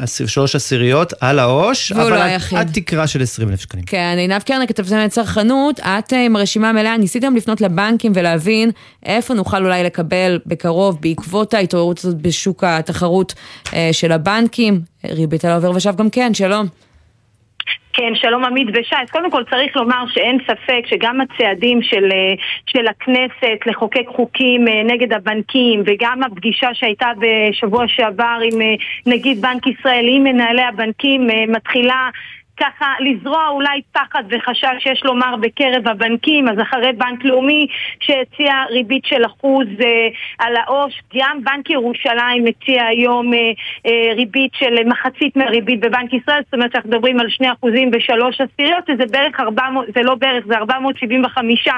[0.00, 2.58] אה, שלוש עשיריות על העו"ש, והוא אבל לא עד, היחיד.
[2.58, 3.84] עד תקרה של 20 אלף שקלים.
[3.84, 8.70] כן, עינב קרנר, כתבתם צרכנות, את אה, עם הרשימה המלאה, ניסיתם לפנות לבנקים ולהבין
[9.06, 13.34] איפה נוכל אולי לקבל בקרוב, בעקבות ההתעוררות הזאת בשוק התחרות
[13.74, 16.66] אה, של הבנקים, ריבית על העובר ושב גם כן, שלום.
[17.98, 18.94] כן, שלום עמית ושי.
[19.02, 22.34] אז קודם כל צריך לומר שאין ספק שגם הצעדים של, אה,
[22.66, 28.74] של הכנסת לחוקק חוקים אה, נגד הבנקים וגם הפגישה שהייתה בשבוע שעבר עם אה,
[29.06, 32.10] נגיד בנק ישראל, עם מנהלי הבנקים, מתחילה
[32.60, 37.66] ככה לזרוע אולי פחד וחשש שיש לומר בקרב הבנקים, אז אחרי בנק לאומי
[38.00, 43.38] שהציע ריבית של אחוז אה, על העו"ש, גם בנק ירושלים הציע היום אה,
[43.86, 48.40] אה, ריבית של מחצית מהריבית בבנק ישראל, זאת אומרת שאנחנו מדברים על שני אחוזים ושלוש
[48.40, 51.68] עשיריות, שזה בערך 400, זה לא בערך, זה 475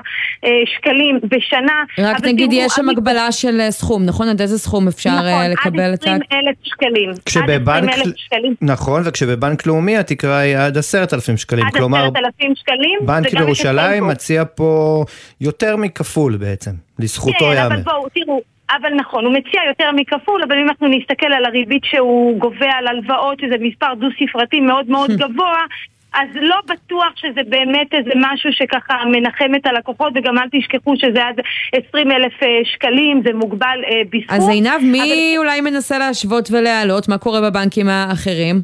[0.45, 1.85] אה, שקלים בשנה.
[1.99, 4.29] רק נגיד יש שם הגבלה של אה, סכום, נכון?
[4.29, 7.11] עד איזה סכום אפשר נכון, אה, לקבל את עד 20 אלף שקלים.
[7.25, 8.55] כשבבנק, עד 20 אלף שקלים.
[8.61, 11.67] נכון, וכשבבנק לאומי התקרה היא עד עשרת אלפים שקלים.
[11.67, 12.99] עד כלומר, עשרת אלפים שקלים.
[13.03, 15.05] בנק ירושלים מציע פה
[15.41, 17.75] יותר מכפול בעצם, לזכותו כן, ייאמר.
[17.75, 21.83] אבל בואו, תראו, אבל נכון, הוא מציע יותר מכפול, אבל אם אנחנו נסתכל על הריבית
[21.85, 25.65] שהוא גובה על הלוואות, שזה מספר דו-ספרתי מאוד מאוד גבוה,
[26.13, 31.25] אז לא בטוח שזה באמת איזה משהו שככה מנחם את הלקוחות, וגם אל תשכחו שזה
[31.25, 31.41] עד
[31.89, 34.37] 20 אלף אה, שקלים, זה מוגבל אה, בסכום.
[34.37, 37.09] אז עינב, מי אולי מנסה להשוות ולהעלות?
[37.09, 38.63] מה קורה בבנקים האחרים?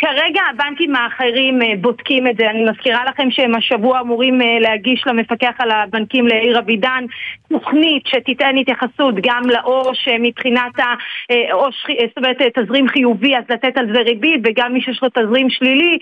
[0.00, 2.50] כרגע הבנקים האחרים אה, בודקים את זה.
[2.50, 7.04] אני מזכירה לכם שהם השבוע אמורים אה, להגיש למפקח על הבנקים לעיר אבידן
[7.48, 13.86] תוכנית שתיתן התייחסות גם לעו"ש אה, מבחינת העו"ש, זאת אומרת תזרים חיובי אז לתת על
[13.94, 15.98] זה ריבית וגם מי שיש לו תזרים שלילי.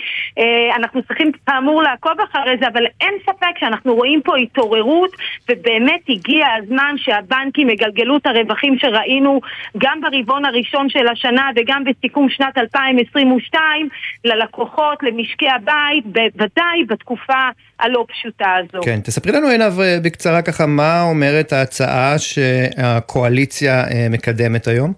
[0.77, 5.11] אנחנו צריכים כאמור לעקוב אחרי זה, אבל אין ספק שאנחנו רואים פה התעוררות
[5.51, 9.41] ובאמת הגיע הזמן שהבנקים יגלגלו את הרווחים שראינו
[9.79, 13.86] גם ברבעון הראשון של השנה וגם בסיכום שנת 2022
[14.25, 17.49] ללקוחות, למשקי הבית, בוודאי בתקופה
[17.81, 18.83] הלא פשוטה הזו.
[18.85, 24.93] כן, תספרי לנו עינב אה, בקצרה ככה מה אומרת ההצעה שהקואליציה אה, מקדמת היום.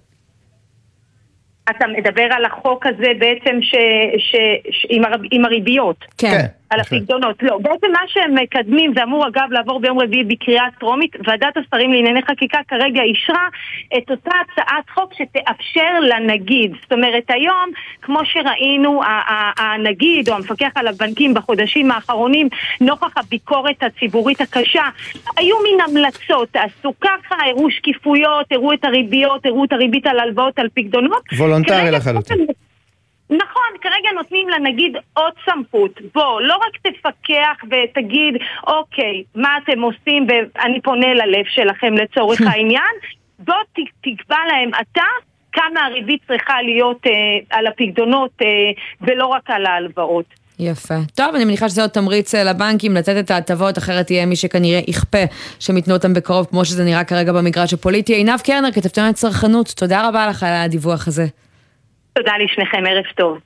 [1.70, 3.74] אתה מדבר על החוק הזה בעצם ש,
[4.18, 4.36] ש,
[4.70, 6.04] ש, עם, הר, עם הריביות.
[6.18, 6.46] כן.
[6.70, 7.42] על הפקדונות.
[7.42, 11.92] לא, בעצם מה שהם מקדמים, זה אמור אגב לעבור ביום רביעי בקריאה טרומית, ועדת השרים
[11.92, 13.48] לענייני חקיקה כרגע אישרה
[13.98, 16.72] את אותה הצעת חוק שתאפשר לנגיד.
[16.82, 17.70] זאת אומרת, היום,
[18.02, 19.00] כמו שראינו,
[19.58, 22.48] הנגיד או המפקח על הבנקים בחודשים האחרונים,
[22.80, 24.84] נוכח הביקורת הציבורית הקשה,
[25.36, 30.58] היו מין המלצות, תעשו ככה, הראו שקיפויות, הראו את הריביות, הראו את הריבית על הלוואות
[30.58, 31.22] על פקדונות.
[31.38, 32.46] וולונטרי לחלוטין.
[33.30, 36.00] נכון, כרגע נותנים לנגיד עוד סמכות.
[36.14, 38.34] בוא, לא רק תפקח ותגיד,
[38.66, 42.94] אוקיי, מה אתם עושים, ואני פונה ללב שלכם לצורך העניין,
[43.38, 43.54] בוא
[44.02, 45.02] תקבע להם אתה
[45.52, 47.12] כמה הריבית צריכה להיות אה,
[47.58, 48.46] על הפקדונות אה,
[49.00, 50.24] ולא רק על ההלוואות.
[50.58, 50.94] יפה.
[51.14, 54.80] טוב, אני מניחה שזה עוד תמריץ אה, לבנקים לתת את ההטבות, אחרת יהיה מי שכנראה
[54.88, 55.18] יכפה
[55.60, 58.14] שהם ייתנו אותם בקרוב, כמו שזה נראה כרגע במגרש הפוליטי.
[58.14, 61.26] עינב קרנר, כתבתנו צרכנות, תודה רבה לך על הדיווח הזה.
[62.18, 63.38] תודה לשניכם, ערב טוב.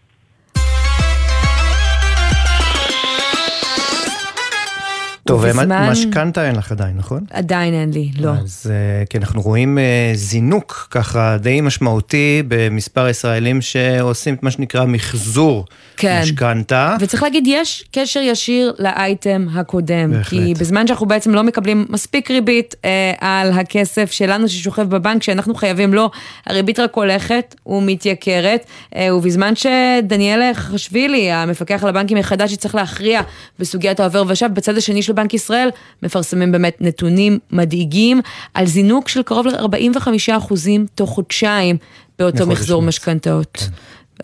[5.25, 7.21] טוב, ובזמן- משכנתה אין לך עדיין, נכון?
[7.31, 8.31] עדיין אין לי, לא.
[8.31, 14.51] אז אה, כי אנחנו רואים אה, זינוק ככה די משמעותי במספר ישראלים שעושים את מה
[14.51, 15.65] שנקרא מחזור
[15.97, 16.21] כן.
[16.23, 16.97] משכנתה.
[17.01, 20.11] וצריך להגיד, יש קשר ישיר לאייטם הקודם.
[20.13, 20.29] בהחלט.
[20.43, 25.55] כי בזמן שאנחנו בעצם לא מקבלים מספיק ריבית אה, על הכסף שלנו ששוכב בבנק, שאנחנו
[25.55, 26.11] חייבים לו,
[26.47, 28.67] הריבית רק הולכת ומתייקרת.
[28.97, 33.21] אה, ובזמן שדניאל חשבילי, המפקח על הבנקים החדש, יצטרך להכריע
[33.59, 35.69] בסוגיית העובר ושב, בצד השני של בנק ישראל,
[36.03, 38.21] מפרסמים באמת נתונים מדאיגים
[38.55, 41.77] על זינוק של קרוב ל-45% תוך חודשיים
[42.19, 43.59] באותו מחזור משכנתאות.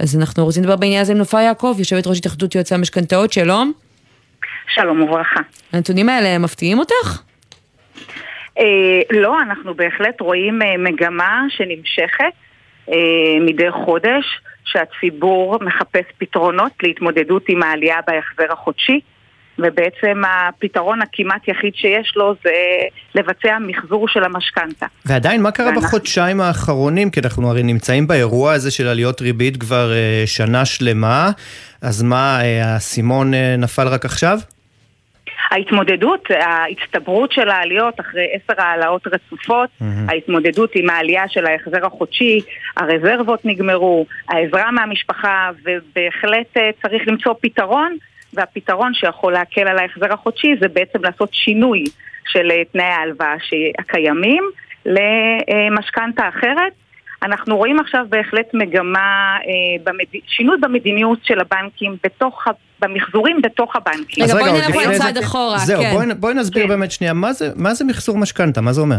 [0.00, 3.72] אז אנחנו רוצים לדבר בעניין הזה עם נופר יעקב, יושבת ראש התאחדות יועצי המשכנתאות, שלום.
[4.74, 5.40] שלום וברכה.
[5.72, 7.22] הנתונים האלה מפתיעים אותך?
[8.58, 12.32] אה, לא, אנחנו בהחלט רואים אה, מגמה שנמשכת
[12.88, 19.00] אה, מדי חודש, שהציבור מחפש פתרונות להתמודדות עם העלייה בהחזר החודשי,
[19.58, 22.50] ובעצם הפתרון הכמעט יחיד שיש לו זה
[23.14, 24.86] לבצע מחזור של המשכנתה.
[25.06, 27.10] ועדיין, מה קרה ואנחנו- בחודשיים האחרונים?
[27.10, 31.30] כי אנחנו הרי נמצאים באירוע הזה של עליות ריבית כבר אה, שנה שלמה,
[31.82, 34.38] אז מה, אה, האסימון אה, נפל רק עכשיו?
[35.50, 39.70] ההתמודדות, ההצטברות של העליות אחרי עשר העלאות רצופות,
[40.08, 42.40] ההתמודדות עם העלייה של ההחזר החודשי,
[42.76, 47.96] הרזרבות נגמרו, העזרה מהמשפחה, ובהחלט אה, צריך למצוא פתרון,
[48.38, 51.84] והפתרון שיכול להקל על ההחזר החודשי זה בעצם לעשות שינוי
[52.28, 53.34] של אה, תנאי ההלוואה
[53.78, 54.44] הקיימים
[54.86, 56.72] למשכנתה אחרת.
[57.22, 58.98] אנחנו רואים עכשיו בהחלט מגמה,
[59.46, 60.04] אה, במד...
[60.26, 62.50] שינוי במדיניות של הבנקים בתוך, ה...
[62.80, 64.24] במחזורים בתוך הבנקים.
[64.24, 65.04] אז עוד לפני זה-
[65.66, 68.60] זהו, בואי, בואי נסביר באמת שנייה, מה זה, מה זה מחזור משכנתה?
[68.60, 68.96] מה זה אומר?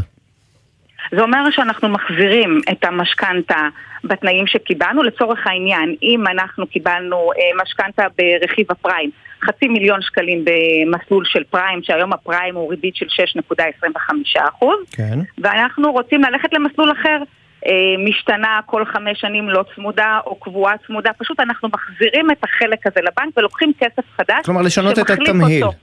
[1.12, 3.68] זה אומר שאנחנו מחזירים את המשכנתה
[4.04, 5.04] בתנאים שקיבלנו.
[5.04, 9.10] לצורך העניין, אם אנחנו קיבלנו אה, משכנתה ברכיב הפריים,
[9.46, 15.20] חצי מיליון שקלים במסלול של פריים, שהיום הפריים הוא ריבית של 6.25%, כן.
[15.38, 17.18] ואנחנו רוצים ללכת למסלול אחר.
[17.66, 17.72] אה,
[18.10, 23.00] משתנה כל חמש שנים לא צמודה או קבועה צמודה, פשוט אנחנו מחזירים את החלק הזה
[23.02, 24.46] לבנק ולוקחים כסף חדש.
[24.46, 25.64] כלומר, לשנות את התמהיל.
[25.64, 25.78] אותו.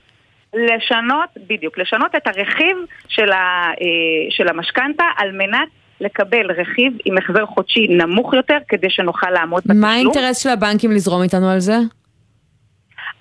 [0.57, 5.67] לשנות, בדיוק, לשנות את הרכיב של, ה, אה, של המשכנתה על מנת
[6.01, 9.81] לקבל רכיב עם החזר חודשי נמוך יותר כדי שנוכל לעמוד בתשלום.
[9.81, 11.77] מה האינטרס של הבנקים לזרום איתנו על זה?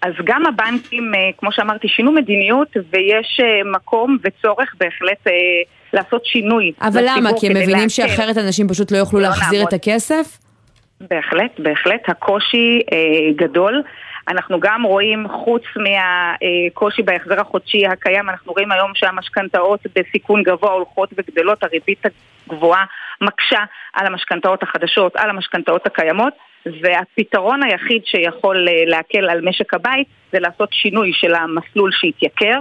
[0.02, 5.26] אז גם הבנקים, אה, כמו שאמרתי, שינו מדיניות ויש אה, מקום וצורך בהחלט
[5.92, 6.72] לעשות שינוי.
[6.80, 7.30] אבל למה?
[7.40, 7.88] כי הם מבינים להקל.
[7.88, 9.68] שאחרת אנשים פשוט לא יוכלו לא להחזיר נעמוד.
[9.68, 10.38] את הכסף?
[11.00, 12.08] בהחלט, בהחלט.
[12.08, 13.82] הקושי אה, גדול.
[14.28, 21.10] אנחנו גם רואים, חוץ מהקושי בהחזר החודשי הקיים, אנחנו רואים היום שהמשכנתאות בסיכון גבוה הולכות
[21.16, 22.02] וגדלות, הריבית
[22.46, 22.84] הגבוהה
[23.20, 23.60] מקשה
[23.92, 26.32] על המשכנתאות החדשות, על המשכנתאות הקיימות,
[26.82, 32.60] והפתרון היחיד שיכול אה, להקל על משק הבית זה לעשות שינוי של המסלול שהתייקר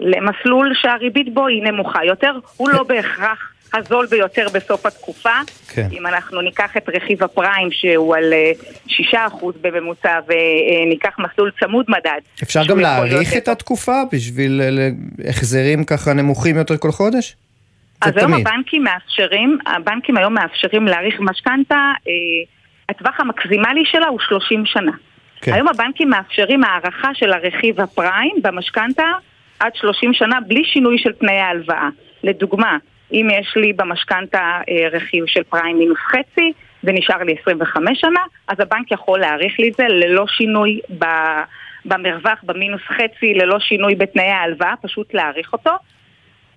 [0.00, 5.34] למסלול שהריבית בו היא נמוכה יותר, הוא לא בהכרח הזול ביותר בסוף התקופה.
[5.68, 5.88] כן.
[5.92, 8.52] אם אנחנו ניקח את רכיב הפריים שהוא על אה,
[8.88, 12.20] 6% בממוצע וניקח מסלול צמוד מדד.
[12.42, 14.88] אפשר גם להאריך את התקופה בשביל אה,
[15.28, 17.36] החזרים ככה נמוכים יותר כל חודש?
[18.02, 18.46] אז היום תמיד.
[18.46, 22.12] הבנקים מאפשרים, הבנקים היום מאפשרים להאריך משכנתה, אה,
[22.88, 24.92] הטווח המקסימלי שלה הוא 30 שנה.
[25.40, 25.52] כן.
[25.52, 29.06] היום הבנקים מאפשרים הערכה של הרכיב הפריים במשכנתה
[29.60, 31.88] עד 30 שנה בלי שינוי של תנאי ההלוואה.
[32.22, 32.76] לדוגמה,
[33.12, 36.52] אם יש לי במשכנתה אה, רכיב של פריים מינוס חצי
[36.84, 40.80] ונשאר לי 25 שנה, אז הבנק יכול להאריך לי את זה ללא שינוי.
[41.84, 45.70] במרווח, במינוס חצי, ללא שינוי בתנאי ההלוואה, פשוט להאריך אותו.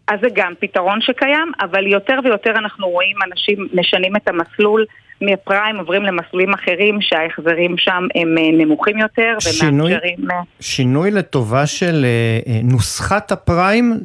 [0.07, 4.85] אז זה גם פתרון שקיים, אבל יותר ויותר אנחנו רואים אנשים משנים את המסלול
[5.25, 9.91] מפריים, עוברים למסלולים אחרים שההחזרים שם הם אה, נמוכים יותר שינוי?
[9.91, 10.31] ומאפשרים...
[10.31, 13.99] אה, שינוי לטובה של אה, נוסחת הפריים,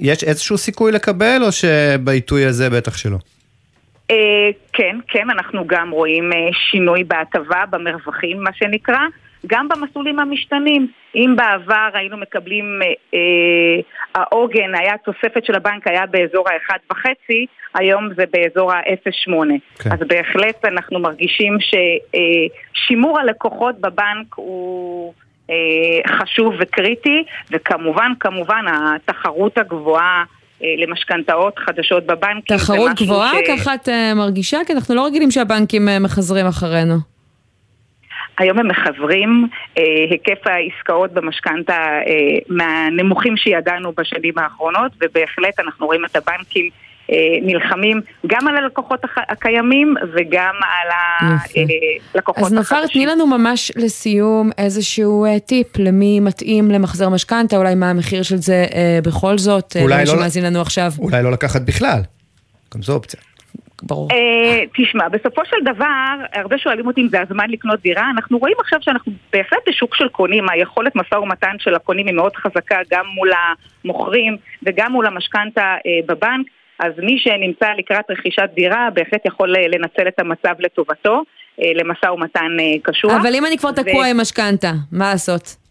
[0.00, 3.16] יש איזשהו סיכוי לקבל או שבעיתוי הזה בטח שלא?
[4.72, 6.30] כן, כן, אנחנו גם רואים
[6.70, 8.98] שינוי בהטבה, במרווחים, מה שנקרא,
[9.46, 10.86] גם במסלולים המשתנים.
[11.14, 13.80] אם בעבר היינו מקבלים, אה, אה,
[14.14, 17.06] העוגן היה, תוספת של הבנק היה באזור ה-1.5,
[17.74, 19.32] היום זה באזור ה-0.8.
[19.78, 19.92] כן.
[19.92, 25.12] אז בהחלט אנחנו מרגישים ששימור הלקוחות בבנק הוא...
[25.50, 30.24] אה, חשוב וקריטי, וכמובן, כמובן, התחרות הגבוהה
[30.62, 32.56] אה, למשכנתאות חדשות בבנקים.
[32.58, 33.32] תחרות גבוהה?
[33.44, 34.58] ש- ככה את אה, מרגישה?
[34.66, 37.11] כי אנחנו לא רגילים שהבנקים אה, מחזרים אחרינו.
[38.38, 46.04] היום הם מחזרים אה, היקף העסקאות במשכנתה אה, מהנמוכים שידענו בשנים האחרונות, ובהחלט אנחנו רואים
[46.04, 46.68] את הבנקים
[47.42, 50.90] נלחמים גם על הלקוחות הקיימים וגם על
[52.14, 52.46] הלקוחות החדשים.
[52.46, 58.22] אז נופר, תני לנו ממש לסיום איזשהו טיפ למי מתאים למחזר משכנתה, אולי מה המחיר
[58.22, 58.66] של זה
[59.04, 60.90] בכל זאת, למי לא, שמאזין לנו עכשיו.
[60.98, 62.00] אולי לא לקחת בכלל,
[62.74, 63.20] גם זו אופציה.
[63.82, 64.08] ברור.
[64.10, 64.14] Uh,
[64.76, 68.10] תשמע, בסופו של דבר, הרבה שואלים אותי אם זה הזמן לקנות דירה.
[68.10, 72.36] אנחנו רואים עכשיו שאנחנו בהחלט בשוק של קונים, היכולת משא ומתן של הקונים היא מאוד
[72.36, 73.30] חזקה גם מול
[73.84, 76.46] המוכרים וגם מול המשכנתה uh, בבנק.
[76.78, 81.22] אז מי שנמצא לקראת רכישת דירה בהחלט יכול uh, לנצל את המצב לטובתו,
[81.74, 83.16] למשא ומתן קשור.
[83.16, 84.04] אבל אם אני כבר תקוע ו...
[84.10, 85.61] עם משכנתה, מה לעשות?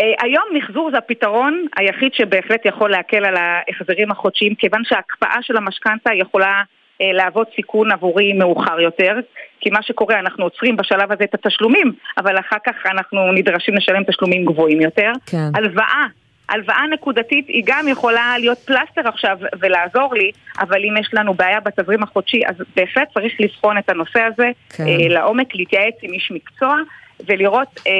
[0.00, 5.56] Uh, היום מחזור זה הפתרון היחיד שבהחלט יכול להקל על ההחזרים החודשיים, כיוון שההקפאה של
[5.56, 9.14] המשכנתה יכולה uh, להוות סיכון עבורי מאוחר יותר,
[9.60, 14.04] כי מה שקורה, אנחנו עוצרים בשלב הזה את התשלומים, אבל אחר כך אנחנו נדרשים לשלם
[14.04, 15.12] תשלומים גבוהים יותר.
[15.26, 15.50] כן.
[15.54, 16.06] הלוואה
[16.48, 20.30] הלוואה נקודתית היא גם יכולה להיות פלסטר עכשיו ולעזור לי,
[20.60, 24.84] אבל אם יש לנו בעיה בתזרים החודשי, אז בהחלט צריך לבחון את הנושא הזה כן.
[24.86, 26.76] אה, לעומק, להתייעץ עם איש מקצוע.
[27.26, 27.92] ולראות אה,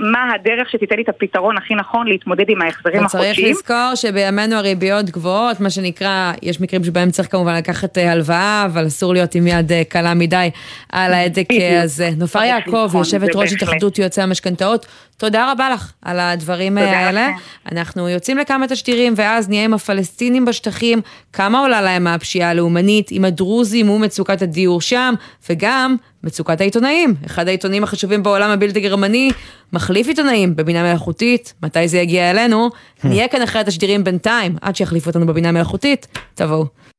[0.00, 3.32] מה הדרך שתיתן לי את הפתרון הכי נכון להתמודד עם ההחזרים החודשיים.
[3.32, 8.66] וצריך לזכור שבימינו הריביות גבוהות, מה שנקרא, יש מקרים שבהם צריך כמובן לקחת אה, הלוואה,
[8.66, 10.50] אבל אסור להיות עם יד אה, קלה מדי
[10.92, 12.10] על ההדק אה, הזה.
[12.16, 14.86] נופר יעקב, יושבת ראש התאחדות יועצי המשכנתאות,
[15.16, 17.28] תודה רבה לך על הדברים האלה.
[17.72, 21.00] אנחנו יוצאים לכמה תשדירים ואז נהיה עם הפלסטינים בשטחים,
[21.32, 25.14] כמה עולה להם הפשיעה הלאומנית, עם הדרוזים ומצוקת הדיור שם,
[25.50, 27.14] וגם מצוקת העיתונאים.
[27.26, 29.30] אחד העיתונים החשובים בעולם הבלתי גרמני
[29.72, 31.54] מחליף עיתונאים בבינה מלאכותית.
[31.62, 32.70] מתי זה יגיע אלינו?
[33.04, 36.06] נהיה כאן אחרי התשדירים בינתיים, עד שיחליפו אותנו בבינה מלאכותית.
[36.34, 36.89] תבואו.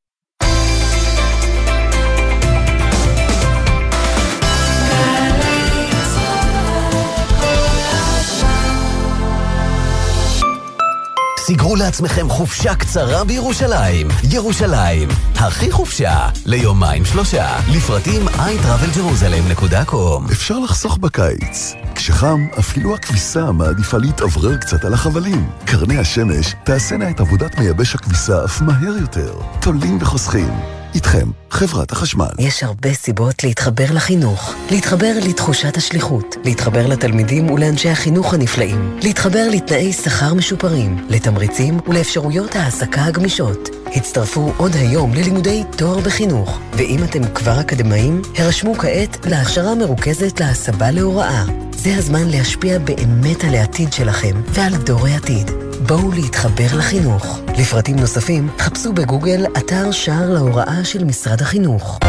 [11.51, 14.07] סגרו לעצמכם חופשה קצרה בירושלים.
[14.31, 17.59] ירושלים, הכי חופשה, ליומיים שלושה.
[17.73, 21.73] לפרטים iTravelJerusalem.com אפשר לחסוך בקיץ.
[21.95, 25.49] כשחם, אפילו הכביסה מעדיפה להתאוורר קצת על החבלים.
[25.65, 29.33] קרני השמש תעשינה את עבודת מייבש הכביסה אף מהר יותר.
[29.61, 30.80] תולים וחוסכים.
[30.95, 32.31] איתכם, חברת החשמל.
[32.39, 34.55] יש הרבה סיבות להתחבר לחינוך.
[34.71, 36.35] להתחבר לתחושת השליחות.
[36.43, 38.97] להתחבר לתלמידים ולאנשי החינוך הנפלאים.
[39.03, 43.69] להתחבר לתנאי שכר משופרים, לתמריצים ולאפשרויות העסקה הגמישות.
[43.85, 46.59] הצטרפו עוד היום ללימודי תואר בחינוך.
[46.73, 51.43] ואם אתם כבר אקדמאים, הרשמו כעת להכשרה מרוכזת להסבה להוראה.
[51.75, 55.70] זה הזמן להשפיע באמת על העתיד שלכם ועל דור העתיד.
[55.87, 57.39] בואו להתחבר לחינוך.
[57.57, 61.99] לפרטים נוספים, חפשו בגוגל אתר שער להוראה של משרד החינוך.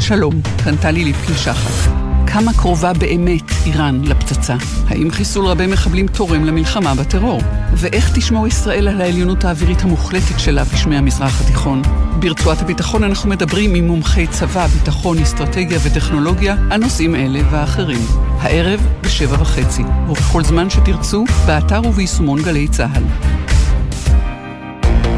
[0.00, 2.07] שלום, כאן טלי ליפקין שחק.
[2.32, 4.54] כמה קרובה באמת איראן לפצצה?
[4.88, 7.40] האם חיסול רבי מחבלים תורם למלחמה בטרור?
[7.74, 11.82] ואיך תשמור ישראל על העליונות האווירית המוחלטת שלה בשמי המזרח התיכון?
[12.18, 18.06] ברצועת הביטחון אנחנו מדברים עם מומחי צבא, ביטחון, אסטרטגיה וטכנולוגיה על נושאים אלה ואחרים.
[18.40, 23.02] הערב בשבע וחצי, ובכל זמן שתרצו, באתר וביישומון גלי צה"ל.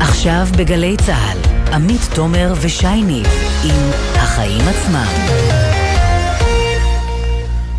[0.00, 1.38] עכשיו בגלי צה"ל,
[1.74, 3.22] עמית תומר ושייני
[3.64, 5.59] עם החיים עצמם.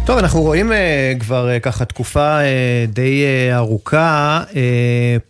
[0.05, 0.75] טוב, אנחנו רואים uh,
[1.19, 2.43] כבר uh, ככה תקופה uh,
[2.93, 4.53] די uh, ארוכה, uh,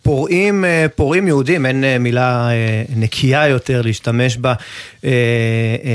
[0.02, 4.54] פורעים, uh, פורעים יהודים, אין uh, מילה uh, נקייה יותר להשתמש בה,
[5.00, 5.06] uh, uh,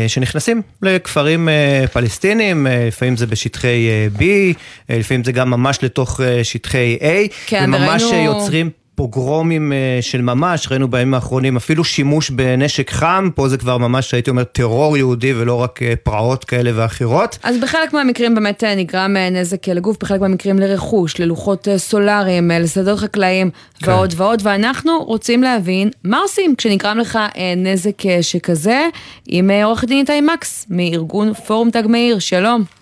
[0.07, 5.79] שנכנסים לכפרים uh, פלסטינים, uh, לפעמים זה בשטחי uh, B, uh, לפעמים זה גם ממש
[5.83, 8.39] לתוך uh, שטחי A, כן, וממש וראינו...
[8.39, 8.69] יוצרים...
[8.97, 14.13] פוגרומים אה, של ממש, ראינו בימים האחרונים אפילו שימוש בנשק חם, פה זה כבר ממש,
[14.13, 17.38] הייתי אומר, טרור יהודי ולא רק אה, פרעות כאלה ואחרות.
[17.43, 23.49] אז בחלק מהמקרים באמת אה, נגרם נזק לגוף, בחלק מהמקרים לרכוש, ללוחות סולאריים, לשדות חקלאיים
[23.79, 23.91] כן.
[23.91, 27.19] ועוד ועוד, ואנחנו רוצים להבין מה עושים כשנגרם לך
[27.57, 28.88] נזק שכזה,
[29.27, 32.76] עם עורך דין איתי מקס מארגון פורום תג מאיר, שלום.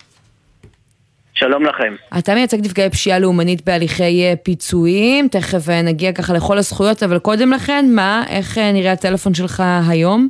[1.38, 1.94] שלום לכם.
[2.18, 7.18] אתה מייצג נפגעי פשיעה לאומנית בהליכי אה, פיצויים, תכף אה, נגיע ככה לכל הזכויות, אבל
[7.18, 10.28] קודם לכן, מה, איך אה, נראה הטלפון שלך היום?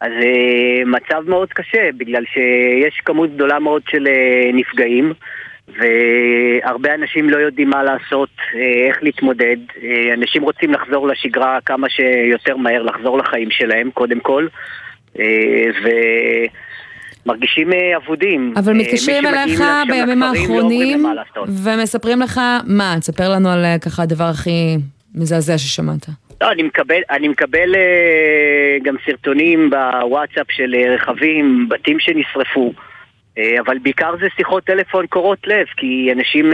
[0.00, 0.12] אז
[0.86, 4.08] מצב מאוד קשה, בגלל שיש כמות גדולה מאוד של
[4.52, 5.12] נפגעים,
[5.68, 8.28] והרבה אנשים לא יודעים מה לעשות,
[8.88, 9.56] איך להתמודד.
[10.14, 14.46] אנשים רוצים לחזור לשגרה כמה שיותר מהר, לחזור לחיים שלהם, קודם כל.
[15.84, 15.88] ו...
[17.28, 18.54] מרגישים אה, אבודים.
[18.56, 21.06] אבל אה, מתקשרים אליך בימים לא האחרונים
[21.64, 22.94] ומספרים לך מה?
[23.00, 24.76] תספר לנו על אה, ככה הדבר הכי
[25.14, 26.06] מזעזע ששמעת.
[26.40, 27.74] לא, אני מקבל, אני מקבל
[28.82, 32.72] גם סרטונים בוואטסאפ של רכבים, בתים שנשרפו.
[33.66, 36.52] אבל בעיקר זה שיחות טלפון קורות לב, כי אנשים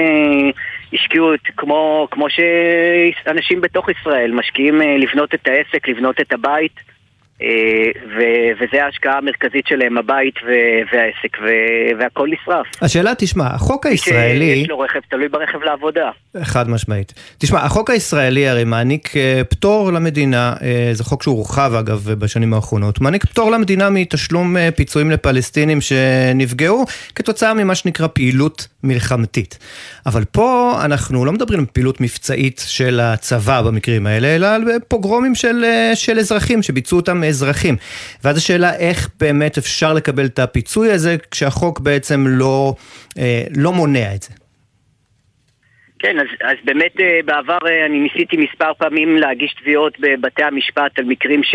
[0.94, 6.93] השקיעו את, כמו, כמו שאנשים בתוך ישראל משקיעים אה, לבנות את העסק, לבנות את הבית.
[7.42, 7.46] אה,
[8.16, 12.66] ו- וזה ההשקעה המרכזית שלהם, הבית ו- והעסק, ו- והכל נשרף.
[12.82, 14.44] השאלה, תשמע, החוק הישראלי...
[14.44, 16.10] יש לו רכב, תלוי ברכב לעבודה.
[16.42, 17.14] חד משמעית.
[17.38, 23.00] תשמע, החוק הישראלי הרי מעניק אה, פטור למדינה, אה, זה חוק שהורחב אגב בשנים האחרונות,
[23.00, 29.58] מעניק פטור למדינה מתשלום פיצויים לפלסטינים שנפגעו כתוצאה ממה שנקרא פעילות מלחמתית.
[30.06, 35.34] אבל פה אנחנו לא מדברים על פעילות מבצעית של הצבא במקרים האלה, אלא על פוגרומים
[35.34, 37.76] של, של אזרחים שביצעו אותם אזרחים.
[38.24, 42.74] ואז השאלה איך באמת אפשר לקבל את הפיצוי הזה כשהחוק בעצם לא,
[43.18, 44.34] אה, לא מונע את זה.
[46.04, 50.98] כן, אז, אז באמת אה, בעבר אה, אני ניסיתי מספר פעמים להגיש תביעות בבתי המשפט
[50.98, 51.54] על מקרים ש,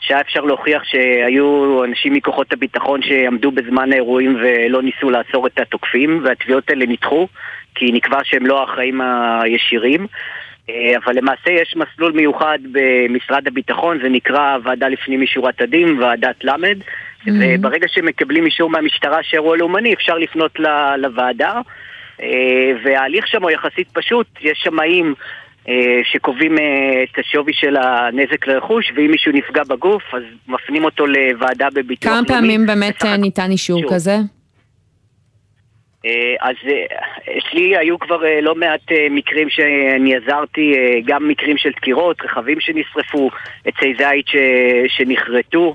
[0.00, 6.20] שהיה אפשר להוכיח שהיו אנשים מכוחות הביטחון שעמדו בזמן האירועים ולא ניסו לעצור את התוקפים,
[6.24, 7.28] והתביעות האלה נדחו,
[7.74, 9.00] כי נקבע שהם לא האחראים
[9.42, 10.06] הישירים.
[10.70, 16.44] אה, אבל למעשה יש מסלול מיוחד במשרד הביטחון, זה נקרא ועדה לפנים משורת הדין, ועדת
[16.44, 17.30] ל', mm-hmm.
[17.30, 20.58] וברגע שמקבלים אישור מהמשטרה שאירוע לאומני אפשר לפנות
[20.98, 21.60] לוועדה,
[22.22, 25.14] אה, וההליך שם הוא יחסית פשוט, יש שמאים
[25.68, 31.68] אה, שקובעים את השווי של הנזק לרכוש, ואם מישהו נפגע בגוף אז מפנים אותו לוועדה
[31.74, 32.26] בביטוח לאומי.
[32.26, 33.94] כמה פעמים באמת ניתן אישור אישור.
[33.94, 34.16] כזה?
[36.06, 36.84] אה, אז אה,
[37.38, 40.74] אצלי היו כבר אה, לא מעט מקרים שאני עזרתי,
[41.06, 43.30] גם מקרים של דקירות, רכבים שנשרפו,
[43.64, 44.26] עצי זית
[44.88, 45.74] שנחרטו.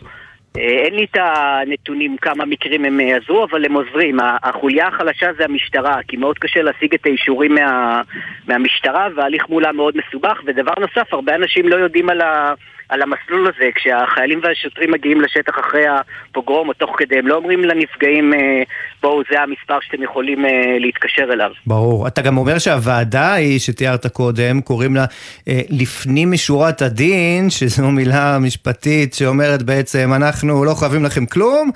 [0.58, 4.18] אין לי את הנתונים כמה מקרים הם עזרו, אבל הם עוזרים.
[4.44, 8.02] החוליה החלשה זה המשטרה, כי מאוד קשה להשיג את האישורים מה,
[8.48, 10.42] מהמשטרה, וההליך מולה מאוד מסובך.
[10.46, 12.54] ודבר נוסף, הרבה אנשים לא יודעים על ה...
[12.90, 17.64] על המסלול הזה, כשהחיילים והשוטרים מגיעים לשטח אחרי הפוגרום או תוך כדי, הם לא אומרים
[17.64, 18.64] לנפגעים, אה,
[19.02, 21.52] בואו, זה המספר שאתם יכולים אה, להתקשר אליו.
[21.68, 22.08] ברור.
[22.08, 25.06] אתה גם אומר שהוועדה ההיא שתיארת קודם, קוראים לה
[25.48, 31.72] אה, לפנים משורת הדין, שזו מילה משפטית שאומרת בעצם, אנחנו לא חייבים לכם כלום,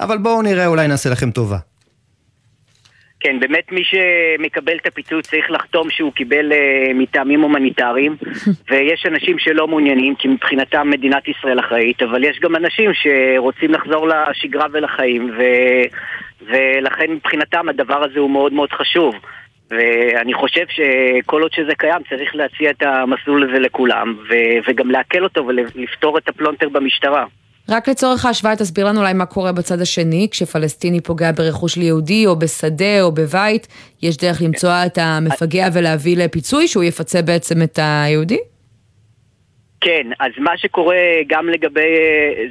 [0.00, 1.58] אבל בואו נראה, אולי נעשה לכם טובה.
[3.20, 8.16] כן, באמת מי שמקבל את הפיצוי צריך לחתום שהוא קיבל uh, מטעמים הומניטריים
[8.70, 14.08] ויש אנשים שלא מעוניינים כי מבחינתם מדינת ישראל אחראית אבל יש גם אנשים שרוצים לחזור
[14.08, 15.42] לשגרה ולחיים ו...
[16.42, 19.14] ולכן מבחינתם הדבר הזה הוא מאוד מאוד חשוב.
[19.70, 24.34] ואני חושב שכל עוד שזה קיים צריך להציע את המסלול הזה לכולם ו...
[24.68, 27.24] וגם לעכל אותו ולפתור את הפלונטר במשטרה
[27.70, 32.36] רק לצורך ההשוואה תסביר לנו אולי מה קורה בצד השני, כשפלסטיני פוגע ברכוש ליהודי או
[32.36, 33.66] בשדה או בבית,
[34.02, 38.38] יש דרך למצוא את המפגע ולהביא לפיצוי שהוא יפצה בעצם את היהודי?
[39.80, 40.96] כן, אז מה שקורה
[41.26, 41.96] גם לגבי,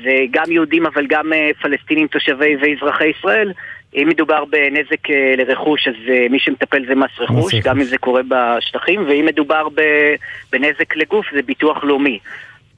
[0.03, 3.51] זה גם יהודים אבל גם אה, פלסטינים תושבי ואזרחי ישראל,
[3.95, 7.97] אם מדובר בנזק אה, לרכוש, אז אה, מי שמטפל זה מס רכוש, גם אם זה
[7.97, 9.67] קורה בשטחים, ואם מדובר
[10.51, 12.19] בנזק לגוף זה ביטוח לאומי.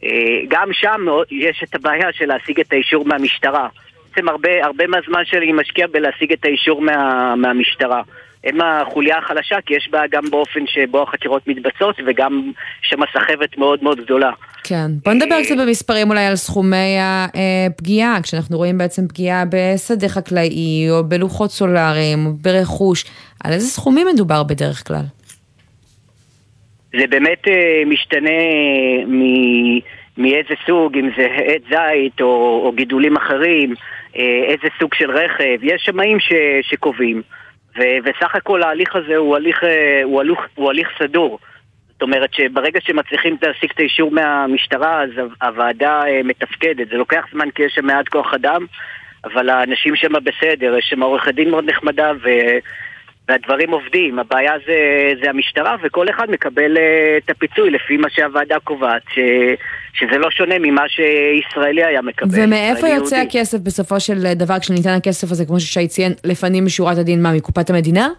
[0.03, 0.09] אה,
[0.47, 3.67] גם שם יש את הבעיה של להשיג את האישור מהמשטרה.
[4.09, 8.01] בעצם הרבה, הרבה מהזמן שלי משקיע בלהשיג את האישור מה, מהמשטרה.
[8.43, 13.83] הם החוליה החלשה, כי יש בה גם באופן שבו החקירות מתבצעות וגם שם סחבת מאוד
[13.83, 14.31] מאוד גדולה.
[14.63, 14.91] כן.
[15.05, 21.03] בוא נדבר קצת במספרים אולי על סכומי הפגיעה, כשאנחנו רואים בעצם פגיעה בשדה חקלאי, או
[21.03, 23.05] בלוחות סולאריים, או ברכוש,
[23.43, 25.03] על איזה סכומים מדובר בדרך כלל?
[26.97, 28.39] זה באמת uh, משתנה
[29.07, 29.21] מ...
[30.17, 35.57] מאיזה סוג, אם זה עץ זית או, או גידולים אחרים, uh, איזה סוג של רכב,
[35.63, 36.31] יש שמאים ש...
[36.61, 37.21] שקובעים.
[37.77, 37.81] ו...
[38.03, 39.67] וסך הכל ההליך הזה הוא הליך, uh,
[40.03, 41.39] הוא, הליך, הוא הליך סדור.
[41.91, 45.09] זאת אומרת שברגע שמצליחים להשיג את האישור מהמשטרה, אז
[45.41, 46.89] הוועדה מתפקדת.
[46.89, 48.65] זה לוקח זמן כי יש שם מעט כוח אדם,
[49.23, 52.29] אבל האנשים שם בסדר, יש שם עורכת דין מאוד נחמדה, ו...
[53.29, 54.19] והדברים עובדים.
[54.19, 54.73] הבעיה זה,
[55.23, 56.79] זה המשטרה, וכל אחד מקבל uh,
[57.17, 59.19] את הפיצוי לפי מה שהוועדה קובעת, ש,
[59.93, 62.29] שזה לא שונה ממה שישראלי היה מקבל.
[62.43, 63.29] ומאיפה יוצא יהודי.
[63.29, 67.69] הכסף בסופו של דבר כשניתן הכסף הזה, כמו ששי ציין, לפנים משורת הדין, מה, מקופת
[67.69, 68.09] המדינה?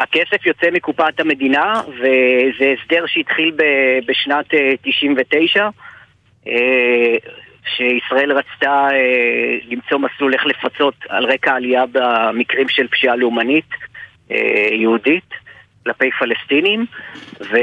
[0.00, 3.62] הכסף יוצא מקופת המדינה, וזה הסדר שהתחיל ב,
[4.06, 4.46] בשנת
[4.82, 5.68] 99.
[7.76, 13.70] שישראל רצתה אה, למצוא מסלול איך לפצות על רקע עלייה במקרים של פשיעה לאומנית
[14.30, 15.44] אה, יהודית
[15.84, 16.86] כלפי פלסטינים,
[17.40, 17.56] ו...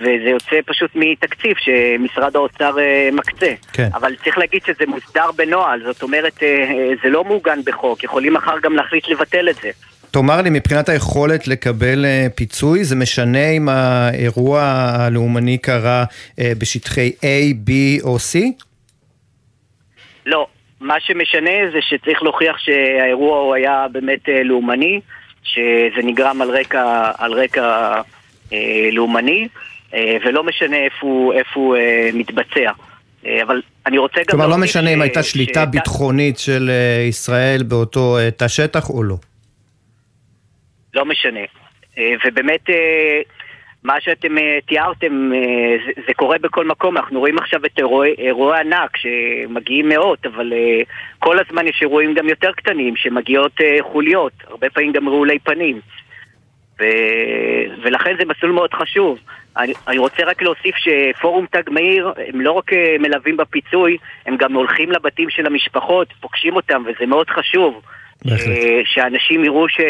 [0.00, 3.52] וזה יוצא פשוט מתקציב שמשרד האוצר אה, מקצה.
[3.72, 3.88] כן.
[3.94, 8.34] אבל צריך להגיד שזה מוסדר בנוהל, זאת אומרת, אה, אה, זה לא מעוגן בחוק, יכולים
[8.34, 9.70] מחר גם להחליט לבטל את זה.
[10.10, 16.04] תאמר לי, מבחינת היכולת לקבל אה, פיצוי, זה משנה אם האירוע הלאומני קרה
[16.40, 17.70] אה, בשטחי A, B
[18.02, 18.38] או C?
[20.26, 20.46] לא,
[20.80, 25.00] מה שמשנה זה שצריך להוכיח שהאירוע הוא היה באמת אה, לאומני,
[25.42, 27.94] שזה נגרם על רקע, על רקע
[28.52, 29.48] אה, לאומני,
[29.94, 32.70] אה, ולא משנה איפה, איפה הוא אה, מתבצע.
[33.26, 34.24] אה, אבל אני רוצה גם...
[34.30, 38.48] כלומר, לא משנה אם ש- הייתה ש- שליטה ביטחונית של אה, ישראל באותו אה, תא
[38.48, 39.16] שטח או לא.
[40.94, 41.40] לא משנה.
[42.26, 42.60] ובאמת,
[43.86, 46.96] מה שאתם אה, תיארתם, אה, זה, זה קורה בכל מקום.
[46.96, 50.80] אנחנו רואים עכשיו את אירועי, אירועי ענק שמגיעים מאות, אבל אה,
[51.18, 55.80] כל הזמן יש אירועים גם יותר קטנים שמגיעות חוליות, הרבה פעמים גם רעולי פנים.
[56.80, 56.84] ו...
[57.82, 59.18] ולכן זה מסלול מאוד חשוב.
[59.56, 64.52] אני, אני רוצה רק להוסיף שפורום תג מאיר, הם לא רק מלווים בפיצוי, הם גם
[64.52, 67.82] הולכים לבתים של המשפחות, פוגשים אותם, וזה מאוד חשוב.
[68.30, 68.36] אה,
[68.84, 69.80] שאנשים יראו ש...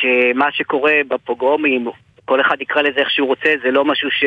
[0.00, 1.86] שמה שקורה בפוגרומים,
[2.24, 4.24] כל אחד יקרא לזה איך שהוא רוצה, זה לא משהו ש...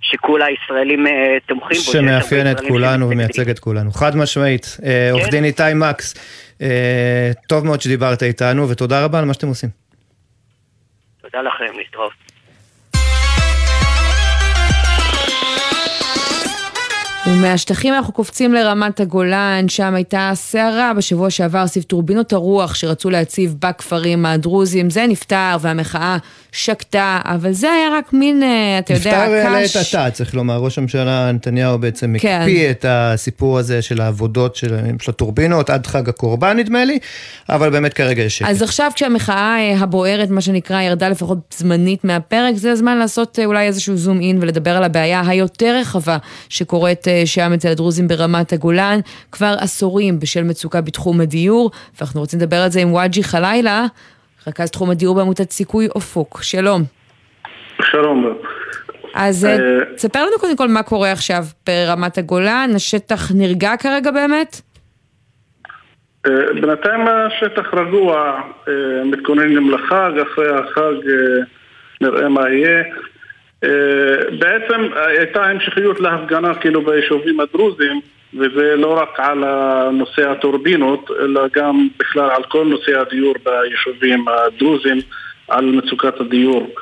[0.00, 1.92] שכול הישראלים אה, תומכים בו.
[1.92, 3.10] שמאפיין את כולנו.
[3.10, 3.92] ומייצג את כולנו.
[3.92, 4.76] חד משמעית.
[4.84, 5.30] אה, עורך כן.
[5.30, 6.14] דין איתי מקס,
[6.62, 9.68] אה, טוב מאוד שדיברת איתנו, ותודה רבה על מה שאתם עושים.
[11.22, 12.12] תודה לכם, להתראות.
[17.26, 23.54] ומהשטחים אנחנו קופצים לרמת הגולן, שם הייתה סערה בשבוע שעבר סביב טורבינות הרוח שרצו להציב
[23.58, 24.90] בכפרים הדרוזיים.
[24.90, 26.16] זה נפתר והמחאה
[26.52, 29.94] שקטה, אבל זה היה רק מין, אה, אתה יודע, נפטר לעת קש.
[29.94, 32.38] עתה, צריך לומר, ראש הממשלה נתניהו בעצם כן.
[32.40, 36.98] הקפיא את הסיפור הזה של העבודות של של הטורבינות עד חג הקורבן נדמה לי,
[37.48, 38.48] אבל באמת כרגע יש שקט.
[38.48, 43.44] אז עכשיו כשהמחאה אה, הבוערת, מה שנקרא, ירדה לפחות זמנית מהפרק, זה הזמן לעשות אה,
[43.44, 46.18] אולי איזשהו זום אין ולדבר על הבעיה היותר רחבה
[46.48, 48.98] שקורית שם אצל הדרוזים ברמת הגולן,
[49.32, 53.86] כבר עשורים בשל מצוקה בתחום הדיור, ואנחנו רוצים לדבר על זה עם וואג'י חלילה,
[54.46, 56.38] רכז תחום הדיור בעמותת סיכוי אופוק.
[56.42, 56.82] שלום.
[57.82, 58.38] שלום.
[59.14, 59.58] אז אה,
[59.96, 64.60] תספר לנו קודם כל מה קורה עכשיו ברמת הגולן, השטח נרגע כרגע באמת?
[66.26, 71.44] אה, בינתיים השטח רגוע, אה, מתכוננים לחג, אחרי החג אה,
[72.00, 72.84] נראה מה יהיה.
[73.64, 74.88] אה, בעצם
[75.18, 78.00] הייתה המשכיות להפגנה כאילו ביישובים הדרוזיים,
[78.34, 79.44] וזה לא רק על
[79.90, 84.98] נושא הטורבינות, אלא גם בכלל על כל נושא הדיור ביישובים הדרוזיים,
[85.48, 86.74] על מצוקת הדיור.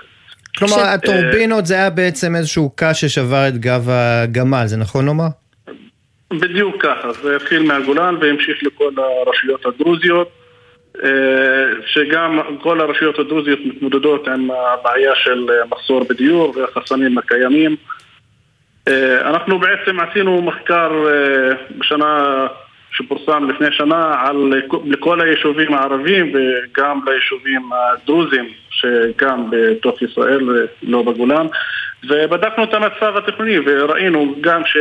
[0.58, 5.26] כלומר, ש- הטורבינות זה היה בעצם איזשהו קש ששבר את גב הגמל, זה נכון לומר?
[6.32, 10.41] בדיוק ככה, זה התחיל מהגולן והמשיך לכל הרשויות הדרוזיות, אה,
[11.86, 17.76] שגם כל הרשויות הדרוזיות מתמודדות עם הבעיה של מחסור בדיור והחסמים הקיימים.
[18.88, 22.46] אה, אנחנו בעצם עשינו מחקר אה, בשנה
[22.92, 24.52] שפורסם לפני שנה על
[24.84, 31.46] לכל היישובים הערביים וגם ליישובים הדרוזיים שגם בתוך ישראל, לא בגולן,
[32.08, 34.76] ובדקנו את המצב התכנוני וראינו גם ש...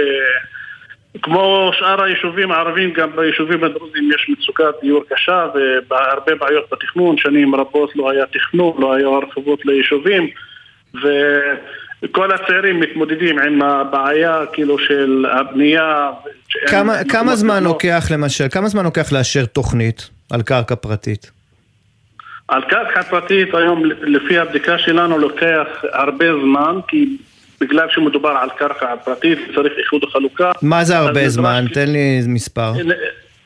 [1.22, 5.48] כמו שאר היישובים הערביים, גם ביישובים הדרוזיים יש מצוקת דיור קשה
[5.90, 10.30] והרבה בעיות בתכנון, שנים רבות לא היה תכנון, לא היו הרחבות ליישובים
[10.94, 16.10] וכל הצעירים מתמודדים עם הבעיה כאילו של הבנייה.
[16.68, 17.64] כמה, כמה זמן.
[17.64, 21.32] לוקח למשל, כמה זמן לוקח לאשר תוכנית על קרקע פרטית?
[22.48, 27.18] על קרקע פרטית היום לפי הבדיקה שלנו לוקח הרבה זמן כי
[27.62, 30.52] בגלל שמדובר על קרקע פרטית צריך איחוד וחלוקה.
[30.62, 31.66] מה זה הרבה זמן?
[31.74, 32.72] תן לי מספר.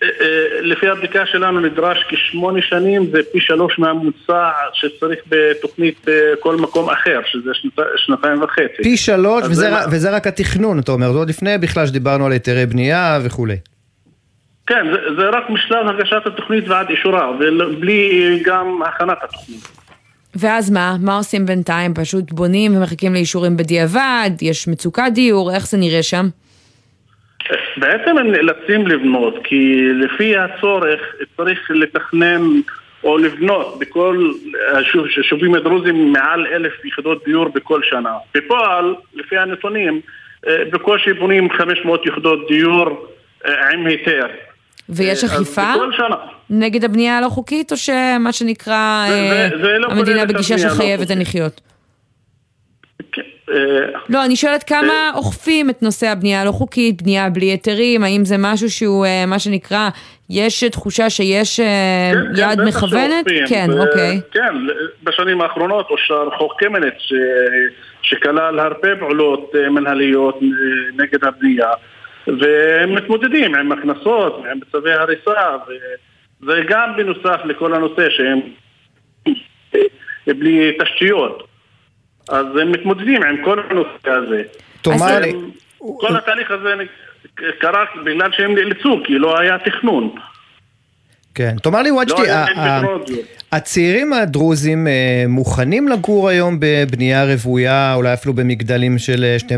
[0.04, 0.30] אה, אה,
[0.62, 7.20] לפי הבדיקה שלנו נדרש כשמונה שנים, זה פי שלוש מהממוצע שצריך בתוכנית בכל מקום אחר,
[7.26, 8.84] שזה שנת, שנתיים וחצי.
[8.84, 12.32] פי שלוש, וזה, מה- וזה רק התכנון, אתה אומר, זה עוד לפני בכלל שדיברנו על
[12.32, 13.56] היתרי בנייה וכולי.
[14.68, 19.68] כן, זה, זה רק משלב הגשת התוכנית ועד אישורה, ובלי גם הכנת התוכנית.
[20.36, 20.96] ואז מה?
[21.02, 21.94] מה עושים בינתיים?
[21.94, 24.30] פשוט בונים ומחכים לאישורים בדיעבד?
[24.42, 25.52] יש מצוקת דיור?
[25.56, 26.26] איך זה נראה שם?
[27.78, 31.00] בעצם הם נאלצים לבנות, כי לפי הצורך
[31.38, 32.42] צריך לתכנן
[33.04, 34.32] או לבנות בכל
[34.74, 38.14] היישוב- היישובים הדרוזיים מעל אלף יחידות דיור בכל שנה.
[38.36, 40.02] בפועל, לפי הנתונים,
[40.48, 43.08] אה, בקושי בונים 500 יחידות דיור
[43.46, 44.28] אה, עם היתר.
[44.90, 45.74] ויש אז אכיפה.
[46.50, 51.10] נגד הבנייה הלא חוקית, או שמה שנקרא זה- אה, זה- זה לא המדינה בגישה שחייבת
[51.10, 51.62] לחיות?
[53.50, 53.56] אה,
[54.10, 58.36] לא, אני שואלת כמה אוכפים את נושא הבנייה הלא חוקית, בנייה בלי היתרים, האם זה
[58.40, 59.90] משהו שהוא, אה, מה שנקרא,
[60.30, 61.66] יש תחושה שיש אה,
[62.14, 63.26] כן, כן, יד מכוונת?
[63.50, 64.22] כן, אוקיי.
[64.32, 64.56] כן,
[65.04, 66.94] בשנים האחרונות אושר חוק קמיניץ
[68.02, 70.48] שכלל הרבה פעולות אה, מנהליות אה,
[71.04, 71.68] נגד הבנייה
[72.28, 75.58] והם מתמודדים עם הכנסות ועם צווי הריסה
[76.42, 78.40] וזה גם בנוסף לכל הנושא שהם
[80.28, 81.48] בלי תשתיות
[82.30, 84.44] אז הם מתמודדים עם כל הנושא הזה.
[84.82, 85.34] תאמר לי-
[85.78, 86.74] כל התהליך הזה
[87.60, 90.16] קרה בגלל שהם נאלצו כי לא היה תכנון.
[91.36, 92.14] כן, תאמר לי וואג'די,
[92.56, 93.06] לא.
[93.52, 99.58] הצעירים הדרוזים אה, מוכנים לגור היום בבנייה רוויה, אולי אפילו במגדלים של אה,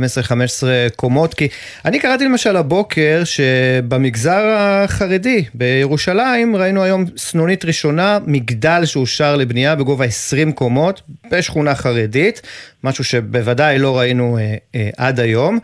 [0.91, 1.33] 12-15 קומות?
[1.33, 1.47] כי
[1.85, 10.05] אני קראתי למשל הבוקר שבמגזר החרדי בירושלים ראינו היום סנונית ראשונה, מגדל שאושר לבנייה בגובה
[10.05, 11.01] 20 קומות
[11.31, 12.41] בשכונה חרדית,
[12.83, 15.59] משהו שבוודאי לא ראינו אה, אה, עד היום.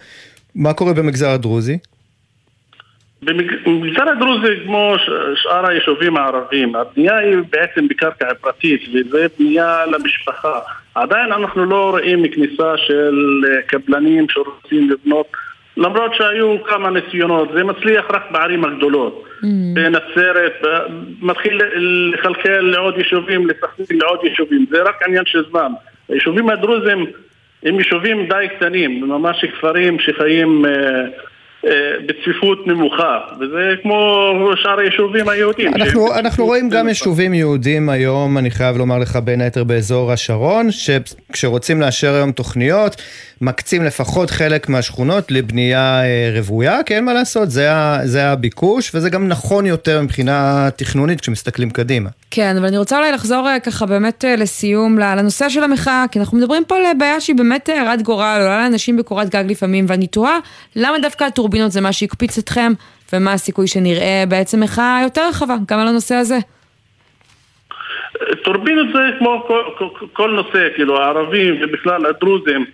[0.55, 1.78] מה קורה במגזר הדרוזי?
[3.26, 4.96] במג- במגזר הדרוזי, כמו
[5.36, 10.60] שאר היישובים הערביים, הבנייה היא בעצם בקרקע פרטית, וזה בנייה למשפחה.
[10.96, 15.28] עדיין אנחנו לא רואים כניסה של אה, קבלנים שרוצים לבנות,
[15.78, 19.24] למרות שהיו כמה ניסיונות, זה מצליח רק בערים הגדולות.
[19.74, 20.78] בנצרת, ב-
[21.22, 21.62] מתחיל
[22.14, 25.72] לחלחל לעוד יישובים, לסכנין לעוד יישובים, זה רק עניין של זמן.
[26.10, 27.06] היישובים הדרוזים
[27.64, 30.72] הם יישובים די קטנים, ממש כפרים שחיים אה,
[32.05, 35.74] בצפיפות נמוכה, וזה כמו שאר היישובים היהודיים.
[35.76, 40.11] אנחנו, שהם אנחנו רואים גם יישובים יהודים היום, אני חייב לומר לך, בין היתר באזור
[40.11, 43.01] השרון, שכשרוצים לאשר היום תוכניות,
[43.44, 48.96] מקצים לפחות חלק מהשכונות לבנייה אה, רוויה, כי אין מה לעשות, זה, ה, זה הביקוש,
[48.96, 52.10] וזה גם נכון יותר מבחינה תכנונית כשמסתכלים קדימה.
[52.32, 56.20] כן, אבל אני רוצה אולי לחזור אה, ככה באמת אה, לסיום לנושא של המחאה, כי
[56.20, 60.08] אנחנו מדברים פה על בעיה שהיא באמת הרת גורל, עולה לאנשים בקורת גג לפעמים, ואני
[60.08, 60.39] תוהה
[60.76, 62.72] למה דווקא הטורבינות זה מה שהקפיץ אתכם,
[63.14, 66.38] ומה הסיכוי שנראה בעצם מחאה יותר רחבה, גם על הנושא הזה.
[68.44, 72.66] טורבינות זה כמו כל, כל, כל נושא, כאילו הערבים ובכלל הדרוזים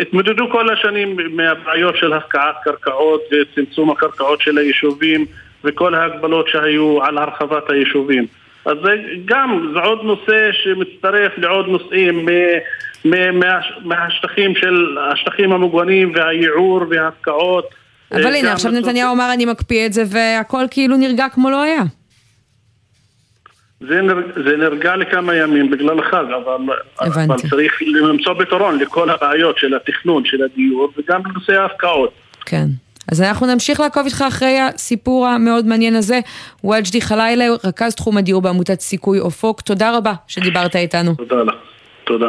[0.00, 5.26] התמודדו כל השנים מהבעיות של הפקעת קרקעות וצמצום הקרקעות של היישובים
[5.64, 8.26] וכל ההגבלות שהיו על הרחבת היישובים.
[8.64, 8.94] אז זה
[9.24, 12.28] גם, זה עוד נושא שמצטרף לעוד נושאים
[13.84, 17.64] מהשטחים של, השטחים המוגנים והייעור וההפקעות.
[18.12, 21.62] אבל אה, הנה, עכשיו נתניהו אמר אני מקפיא את זה, והכל כאילו נרגע כמו לא
[21.62, 21.82] היה.
[23.88, 27.32] זה, נר, זה נרגע לכמה ימים בגלל החג, אבל, הבנתי.
[27.32, 32.12] אבל צריך למצוא פתרון לכל הבעיות של התכנון, של הדיור, וגם לנושא ההפקעות.
[32.46, 32.66] כן.
[33.12, 36.20] אז אנחנו נמשיך לעקוב איתך אחרי הסיפור המאוד מעניין הזה.
[36.64, 41.14] וואג'די חלילה, רכז תחום הדיור בעמותת סיכוי אופוק, תודה רבה שדיברת איתנו.
[41.14, 41.54] תודה לך.
[42.04, 42.28] תודה.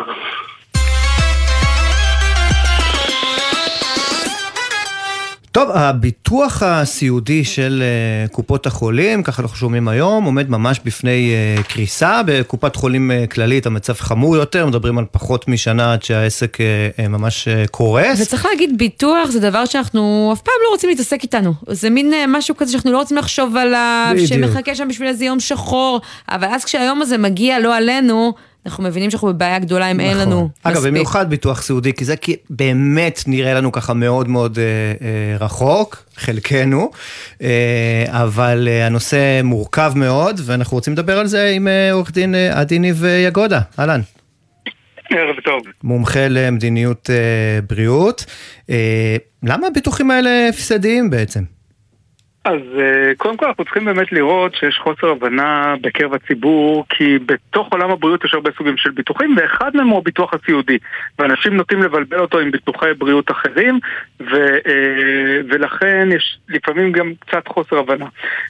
[5.54, 11.64] טוב, הביטוח הסיעודי של אה, קופות החולים, ככה אנחנו שומעים היום, עומד ממש בפני אה,
[11.64, 12.22] קריסה.
[12.26, 16.58] בקופת חולים אה, כללית המצב חמור יותר, מדברים על פחות משנה עד שהעסק
[17.10, 18.22] ממש קורס.
[18.22, 21.54] וצריך להגיד, ביטוח זה דבר שאנחנו אף פעם לא רוצים להתעסק איתנו.
[21.68, 24.30] זה מין משהו כזה שאנחנו לא רוצים לחשוב עליו, בדיוק.
[24.30, 28.34] שמחכה שם בשביל איזה יום שחור, אבל אז כשהיום הזה מגיע לא עלינו,
[28.66, 30.92] אנחנו מבינים שאנחנו בבעיה גדולה אם אין לנו אגב, מספיק.
[30.92, 34.64] במיוחד ביטוח סיעודי, כי זה כי באמת נראה לנו ככה מאוד מאוד אה,
[35.08, 36.92] אה, רחוק, חלקנו,
[37.42, 42.36] אה, אבל אה, הנושא מורכב מאוד, ואנחנו רוצים לדבר על זה עם אה, עורך דין
[42.36, 43.60] אה, עדי ניב אה, יגודה.
[43.80, 44.02] אהלן.
[45.10, 45.62] ערב טוב.
[45.84, 48.26] מומחה למדיניות אה, בריאות.
[48.70, 51.53] אה, למה הביטוחים האלה הפסדיים בעצם?
[52.46, 57.68] אז אה, קודם כל אנחנו צריכים באמת לראות שיש חוסר הבנה בקרב הציבור כי בתוך
[57.72, 60.78] עולם הבריאות יש הרבה סוגים של ביטוחים ואחד מהם הוא הביטוח הסיעודי
[61.20, 63.80] ואנשים נוטים לבלבל אותו עם ביטוחי בריאות אחרים
[64.20, 68.06] ו, אה, ולכן יש לפעמים גם קצת חוסר הבנה.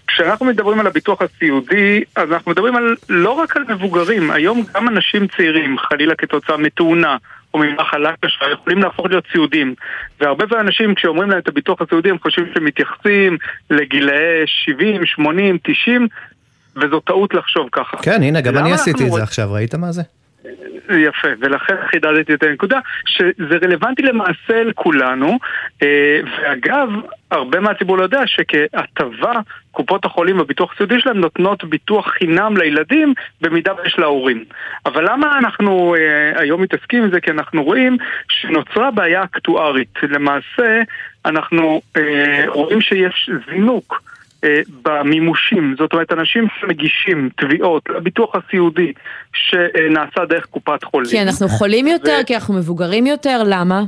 [0.07, 4.87] כשאנחנו מדברים על הביטוח הסיעודי אז אנחנו מדברים על, לא רק על מבוגרים, היום גם
[4.87, 7.17] אנשים צעירים חלילה כתוצאה מתאונה
[7.53, 9.75] או ממחלה קשה, יכולים להפוך להיות סיעודים.
[10.21, 13.37] והרבה פעמים כשאומרים להם את הביטוח הסיעודי הם חושבים שהם מתייחסים
[13.69, 16.07] לגילאי 70, 80, 90
[16.75, 17.97] וזו טעות לחשוב ככה.
[17.97, 20.01] כן, הנה, גם אני עשיתי את זה עכשיו, ראית מה זה?
[20.89, 25.39] יפה, ולכן חידדתי את הנקודה, שזה רלוונטי למעשה לכולנו,
[25.83, 26.89] אה, ואגב,
[27.31, 29.33] הרבה מהציבור לא יודע שכהטבה,
[29.71, 34.43] קופות החולים בביטוח הסיעודי שלהם נותנות ביטוח חינם לילדים במידה ויש להורים.
[34.85, 37.21] אבל למה אנחנו אה, היום מתעסקים עם זה?
[37.21, 37.97] כי אנחנו רואים
[38.29, 39.99] שנוצרה בעיה אקטוארית.
[40.03, 40.81] למעשה,
[41.25, 44.12] אנחנו אה, רואים שיש זינוק.
[44.43, 48.93] אה, במימושים, זאת אומרת אנשים שמגישים תביעות לביטוח הסיעודי
[49.33, 51.09] שנעשה דרך קופת חולים.
[51.11, 53.83] כי אנחנו חולים יותר, כי אנחנו מבוגרים יותר, למה?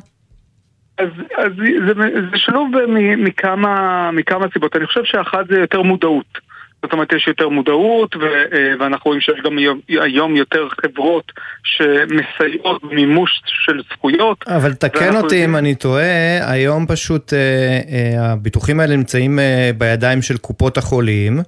[0.97, 1.51] אז, אז
[1.87, 1.93] זה,
[2.31, 4.75] זה שילוב מ- מכמה, מכמה סיבות.
[4.75, 6.37] אני חושב שאחת זה יותר מודעות.
[6.83, 9.57] זאת אומרת, יש יותר מודעות, ו, אה, ואנחנו רואים שיש גם
[10.01, 11.31] היום- יותר חברות
[11.63, 14.37] שמסייעות במימוש של זכויות.
[14.47, 20.21] אבל תקן אותי אם אני טועה, היום פשוט אה, אה, הביטוחים האלה נמצאים אה, בידיים
[20.21, 21.39] של קופות החולים,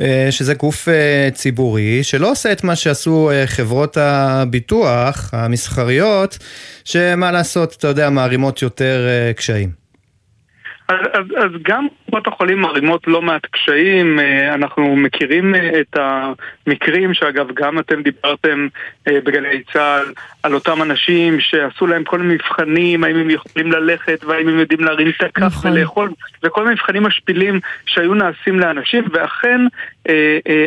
[0.00, 6.38] אה, שזה גוף אה, ציבורי, שלא עושה את מה שעשו אה, חברות הביטוח המסחריות,
[6.84, 9.83] שמה לעשות, אתה יודע, מערימות יותר אה, קשיים.
[10.88, 15.96] אז, אז, אז גם קופות החולים מרימות לא מעט קשיים, אה, אנחנו מכירים אה, את
[16.66, 18.68] המקרים שאגב גם אתם דיברתם
[19.08, 20.12] אה, בגלי צה"ל
[20.42, 24.80] על אותם אנשים שעשו להם כל מיני מבחנים, האם הם יכולים ללכת והאם הם יודעים
[24.80, 25.72] להרים את הכף נכון.
[25.72, 26.12] ולאכול
[26.44, 29.60] וכל מיני מבחנים משפילים שהיו נעשים לאנשים ואכן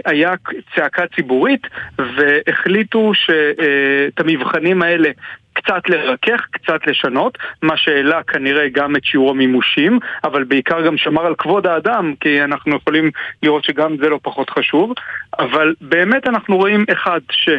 [0.05, 0.33] היה
[0.75, 1.67] צעקה ציבורית
[1.99, 5.09] והחליטו שאת המבחנים האלה
[5.57, 11.25] קצת לרכך, קצת לשנות, מה שהעלה כנראה גם את שיעור המימושים, אבל בעיקר גם שמר
[11.25, 13.11] על כבוד האדם, כי אנחנו יכולים
[13.43, 14.93] לראות שגם זה לא פחות חשוב,
[15.39, 17.49] אבל באמת אנחנו רואים אחד, ש...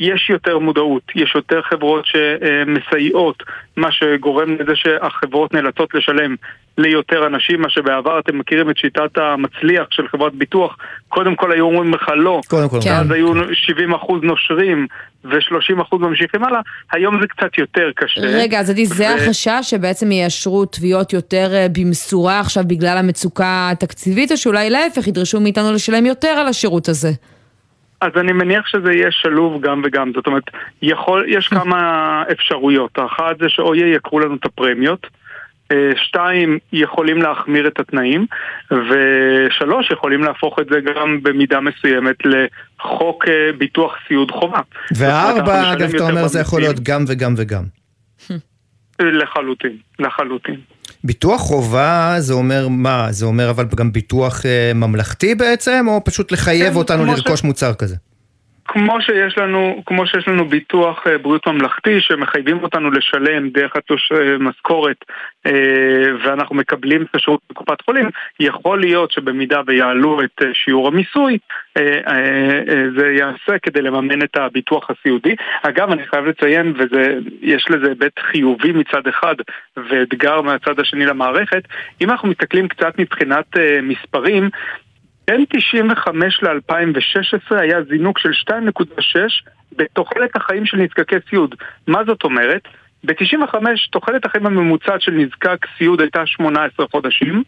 [0.00, 3.42] יש יותר מודעות, יש יותר חברות שמסייעות,
[3.76, 6.34] מה שגורם לזה שהחברות נאלצות לשלם
[6.78, 10.76] ליותר אנשים, מה שבעבר אתם מכירים את שיטת המצליח של חברת ביטוח,
[11.08, 12.78] קודם כל היו אומרים לך לא, קודם כל.
[12.86, 13.36] ואז היו 70%
[14.22, 14.86] נושרים
[15.24, 16.60] ו-30% ממשיכים הלאה,
[16.92, 18.20] היום זה קצת יותר קשה.
[18.20, 23.68] רגע, אז עדי, זה ו- החשש שבעצם יאשרו תביעות יותר אה, במשורה עכשיו בגלל המצוקה
[23.72, 27.10] התקציבית, או שאולי להפך ידרשו מאיתנו לשלם יותר על השירות הזה?
[28.00, 30.42] אז אני מניח שזה יהיה שלוב גם וגם, זאת אומרת,
[30.82, 35.06] יכול, יש כמה אפשרויות, האחת זה שאו ייקרו לנו את הפרמיות,
[35.72, 38.26] אה, שתיים, יכולים להחמיר את התנאים,
[38.70, 44.60] ושלוש, יכולים להפוך את זה גם במידה מסוימת לחוק אה, ביטוח סיעוד חובה.
[44.96, 46.60] וארבע, אגב, אתה אומר, זה יכול.
[46.60, 47.62] להיות גם וגם וגם.
[49.00, 50.60] לחלוטין, לחלוטין.
[51.04, 53.06] ביטוח חובה זה אומר מה?
[53.10, 57.44] זה אומר אבל גם ביטוח אה, ממלכתי בעצם, או פשוט לחייב כן, אותנו לרכוש ש-
[57.44, 57.96] מוצר כזה?
[58.68, 64.12] כמו שיש לנו, כמו שיש לנו ביטוח אה, בריאות ממלכתי שמחייבים אותנו לשלם דרך התוש
[64.12, 65.04] אה, משכורת
[65.46, 65.52] אה,
[66.24, 68.10] ואנחנו מקבלים את השירות בקופת חולים,
[68.40, 71.38] יכול להיות שבמידה ויעלו את שיעור המיסוי,
[72.96, 75.34] זה יעשה כדי לממן את הביטוח הסיעודי.
[75.62, 79.34] אגב, אני חייב לציין, ויש לזה היבט חיובי מצד אחד
[79.76, 81.62] ואתגר מהצד השני למערכת,
[82.00, 83.46] אם אנחנו מסתכלים קצת מבחינת
[83.82, 84.50] מספרים,
[85.28, 89.18] בין 95 ל-2016 היה זינוק של 2.6
[89.76, 91.54] בתוחלת החיים של נזקקי סיעוד.
[91.86, 92.62] מה זאת אומרת?
[93.04, 93.54] ב-95
[93.90, 97.42] תוחלת החיים הממוצעת של נזקק סיעוד הייתה 18 חודשים,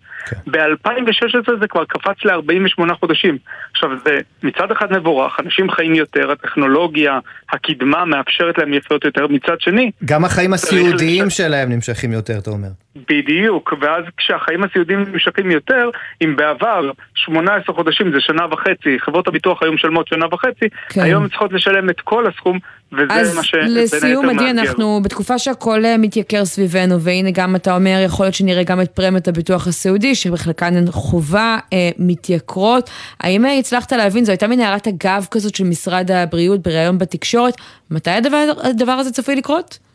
[0.47, 3.39] ב-2016 זה כבר קפץ ל-48 חודשים.
[3.73, 7.19] עכשיו זה מצד אחד מבורך, אנשים חיים יותר, הטכנולוגיה,
[7.53, 9.91] הקדמה מאפשרת להם לחיות יותר, מצד שני...
[10.05, 12.69] גם החיים הסיעודיים לש- שלהם נמשכים יותר, אתה אומר.
[12.97, 15.91] בדיוק, ואז כשהחיים הסיעודיים נמשכים יותר,
[16.25, 21.01] אם בעבר 18 חודשים זה שנה וחצי, חברות הביטוח היו משלמות שנה וחצי, כן.
[21.01, 22.59] היום צריכות לשלם את כל הסכום,
[22.93, 24.51] וזה אז מה שבין היתר לסיום, עדי.
[24.51, 28.91] אנחנו בתקופה שהכל אה, מתייקר סביבנו, והנה גם אתה אומר, יכול להיות שנראה גם את
[28.91, 32.91] פרמיות הביטוח הסיעודי, שבחלקן הן חובה, אה, מתייקרות.
[33.21, 37.55] האם אה, הצלחת להבין, זו הייתה מין הערת אגב כזאת של משרד הבריאות בריאיון בתקשורת,
[37.91, 39.90] מתי הדבר, הדבר הזה צפוי לקרות?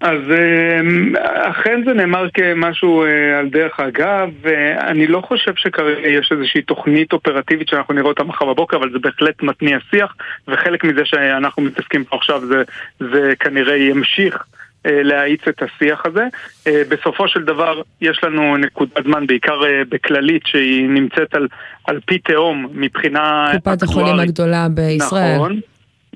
[0.00, 6.32] אז אה, אכן זה נאמר כמשהו אה, על דרך אגב, ואני לא חושב שכרגע יש
[6.32, 10.14] איזושהי תוכנית אופרטיבית שאנחנו נראה אותה מחר בבוקר, אבל זה בהחלט מתניע שיח,
[10.48, 12.62] וחלק מזה שאנחנו מתעסקים פה עכשיו זה,
[13.00, 14.44] זה כנראה ימשיך.
[14.86, 16.26] אה, להאיץ את השיח הזה.
[16.66, 21.48] אה, בסופו של דבר יש לנו נקודת זמן, בעיקר אה, בכללית, שהיא נמצאת על,
[21.84, 24.20] על פי תהום מבחינה קופת החולים.
[24.20, 25.34] הגדולה בישראל.
[25.34, 25.60] נכון,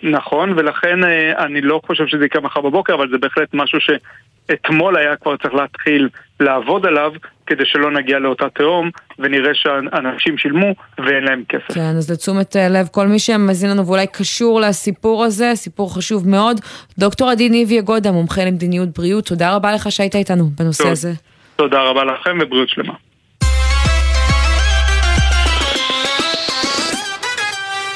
[0.02, 4.96] נכון, ולכן אה, אני לא חושב שזה יקרה מחר בבוקר, אבל זה בהחלט משהו שאתמול
[4.96, 6.08] היה כבר צריך להתחיל
[6.40, 7.12] לעבוד עליו,
[7.46, 11.74] כדי שלא נגיע לאותה תהום, ונראה שאנשים שילמו ואין להם כסף.
[11.74, 16.28] כן, אז לתשומת אה, לב כל מי שמאזין לנו ואולי קשור לסיפור הזה, סיפור חשוב
[16.28, 16.60] מאוד.
[16.98, 20.92] דוקטור עדי ניבי אגודה, מומחה למדיניות בריאות, תודה רבה לך שהיית איתנו בנושא טוב.
[20.92, 21.12] הזה.
[21.56, 22.94] תודה רבה לכם ובריאות שלמה.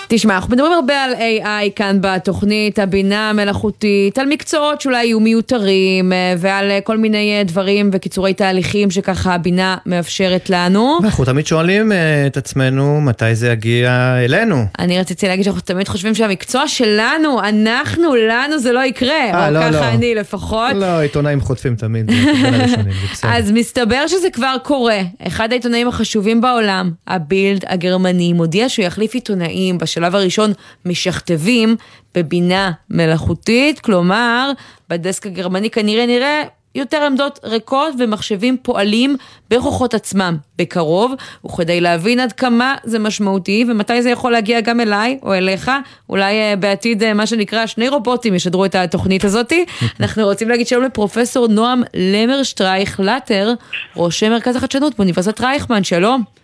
[0.09, 6.13] תשמע, אנחנו מדברים הרבה על AI כאן בתוכנית, הבינה המלאכותית, על מקצועות שאולי יהיו מיותרים,
[6.13, 10.99] אה, ועל אה, כל מיני אה, דברים וקיצורי תהליכים שככה הבינה מאפשרת לנו.
[11.05, 11.93] אנחנו תמיד שואלים
[12.27, 14.65] את עצמנו מתי זה יגיע אלינו.
[14.79, 19.53] אני רציתי להגיד שאנחנו תמיד חושבים שהמקצוע שלנו, אנחנו, לנו זה לא יקרה, אה, או
[19.53, 19.89] לא, ככה לא.
[19.89, 20.73] אני לפחות.
[20.75, 22.11] לא, עיתונאים חוטפים תמיד.
[23.23, 25.01] אז מסתבר שזה כבר קורה.
[25.27, 30.53] אחד העיתונאים החשובים בעולם, הבילד הגרמני, מודיע שהוא יחליף עיתונאים בשלב הראשון
[30.85, 31.77] משכתבים
[32.15, 34.51] בבינה מלאכותית, כלומר,
[34.89, 36.43] בדסק הגרמני כנראה נראה
[36.75, 39.17] יותר עמדות ריקות ומחשבים פועלים
[39.51, 41.15] בכוחות עצמם בקרוב,
[41.47, 45.71] וכדי להבין עד כמה זה משמעותי ומתי זה יכול להגיע גם אליי או אליך,
[46.11, 49.65] אולי אה, בעתיד אה, מה שנקרא שני רובוטים ישדרו את התוכנית הזאתי.
[50.01, 53.55] אנחנו רוצים להגיד שלום לפרופסור נועם למרשטרייך לטר,
[53.97, 56.36] ראש מרכז החדשנות באוניברסיטת רייכמן, שלום.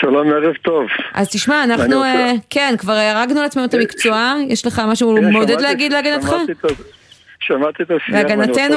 [0.00, 0.86] שלום, ערב טוב.
[1.14, 5.30] אז תשמע, אנחנו, רוצה- אה, כן, כבר הרגנו לעצמנו את המקצוע, יש לך משהו הנה,
[5.30, 6.32] מעודד שמעתי- להגיד להגנתך?
[7.40, 8.76] שמעתי את השיח, להגנתנו.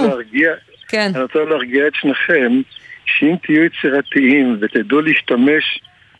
[0.88, 1.12] כן.
[1.16, 2.62] אני רוצה להרגיע את שניכם.
[3.06, 5.64] שאם תהיו יצירתיים ותדעו להשתמש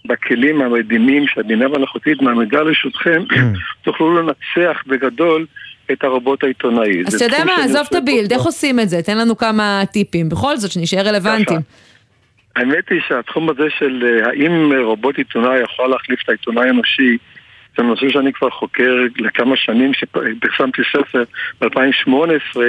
[0.06, 3.24] בכלים המדהימים שהבינה המלאכותית מעמידה לרשותכם,
[3.86, 5.46] תוכלו לנצח בגדול
[5.92, 7.04] את הרובוט העיתונאי.
[7.08, 8.34] אז אתה יודע מה, עזוב את הבילד.
[8.34, 9.02] איך עושים את זה?
[9.02, 10.30] תן לנו כמה טיפים.
[10.30, 11.60] בכל זאת, שנשאר רלוונטיים.
[12.56, 17.18] האמת היא שהתחום הזה של אה, האם אה, רובוט עיתונאי יכול להחליף את העיתונאי האנושי
[17.78, 21.24] זה נושא שאני כבר חוקר לכמה שנים, שפרסמתי ספר
[21.62, 22.60] ב-2018,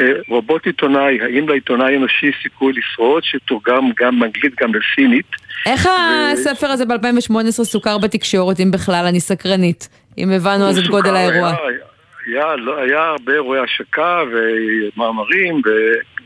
[0.00, 5.26] אה, רובוט עיתונאי, האם לעיתונאי האנושי סיכוי לשרוד, שתורגם גם באנגלית, גם בסינית.
[5.66, 5.88] איך
[6.32, 9.04] הספר הזה ב-2018 סוכר בתקשורת, אם בכלל?
[9.08, 9.88] אני סקרנית.
[10.18, 11.48] אם הבנו אז את גודל האירוע.
[11.48, 11.78] היה,
[12.26, 15.62] היה, לא, היה הרבה אירועי השקה ומאמרים,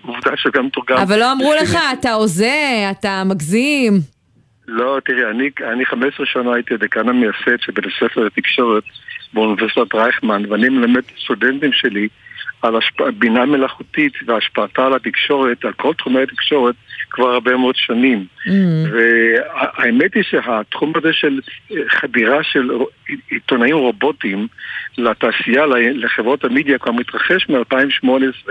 [0.05, 0.97] ועובדה שגם תורגם.
[0.97, 1.77] אבל לא אמרו לך.
[2.01, 3.93] אתה הוזה, אתה מגזים.
[4.69, 8.83] לא, תראי, אני, אני 15 שנה הייתי דיקן המייסד של בית הספר לתקשורת
[9.33, 12.09] באוניברסיטת רייכמן, ואני מלמד סטודנטים שלי
[12.63, 13.01] על השפ...
[13.01, 16.75] בינה מלאכותית והשפעתה על התקשורת, על כל תחומי התקשורת,
[17.11, 18.27] כבר הרבה מאוד שנים.
[18.93, 21.41] והאמת היא שהתחום הזה של
[21.73, 22.71] אה, חדירה של
[23.31, 24.47] עיתונאים רובוטים
[24.99, 28.51] לתעשייה, לחברות המדיה, כבר מתרחש מ-2018.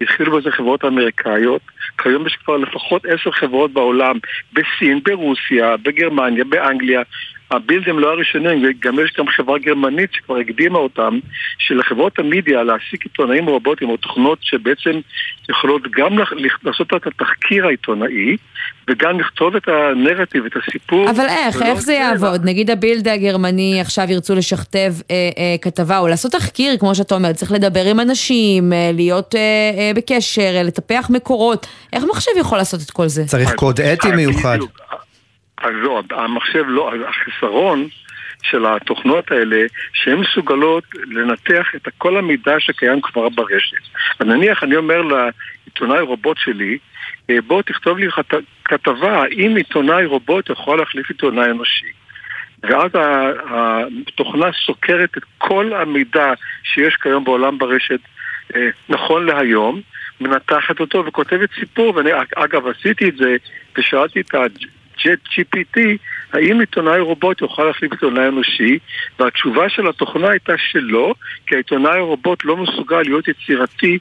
[0.00, 1.62] התחילו בזה חברות אמריקאיות,
[1.98, 4.18] כיום יש כבר לפחות עשר חברות בעולם,
[4.52, 7.02] בסין, ברוסיה, בגרמניה, באנגליה.
[7.50, 11.18] הבילד הם לא הראשונים, וגם יש גם חברה גרמנית שכבר הקדימה אותם,
[11.58, 15.00] שלחברות המדיה להעסיק עיתונאים רובוטים או תוכנות שבעצם
[15.48, 16.18] יכולות גם
[16.62, 18.36] לעשות את התחקיר העיתונאי
[18.90, 21.10] וגם לכתוב את הנרטיב, את הסיפור.
[21.10, 21.62] אבל איך?
[21.62, 22.40] איך זה יעבוד?
[22.44, 27.32] נגיד הבילד הגרמני עכשיו ירצו לשכתב אה, אה, כתבה או לעשות תחקיר, כמו שאתה אומר,
[27.32, 31.66] צריך לדבר עם אנשים, אה, להיות אה, אה, בקשר, אה, לטפח מקורות.
[31.92, 33.24] איך מחשב יכול לעשות את כל זה?
[33.24, 34.58] צריך קוד אתי מיוחד.
[35.58, 37.88] אז לא, המחשב לא, החיסרון
[38.42, 43.76] של התוכנות האלה, שהן מסוגלות לנתח את כל המידע שקיים כבר ברשת.
[44.20, 46.78] אז נניח אני אומר לעיתונאי רובוט שלי,
[47.30, 51.86] אה, בוא תכתוב לי כת- כתבה, האם עיתונאי רובוט יכול להחליף עיתונאי אנושי.
[52.62, 52.90] ואז
[53.50, 56.32] התוכנה סוקרת את כל המידע
[56.62, 58.00] שיש כיום בעולם ברשת
[58.56, 59.80] אה, נכון להיום,
[60.20, 63.36] מנתחת אותו וכותבת סיפור, ואני אגב עשיתי את זה
[63.78, 64.34] ושאלתי את
[65.06, 65.80] ה-Jet GPT
[66.32, 68.78] האם עיתונאי רובוט יוכל להחליף עיתונאי אנושי
[69.18, 71.14] והתשובה של התוכנה הייתה שלא
[71.46, 73.98] כי העיתונאי רובוט לא מסוגל להיות יצירתי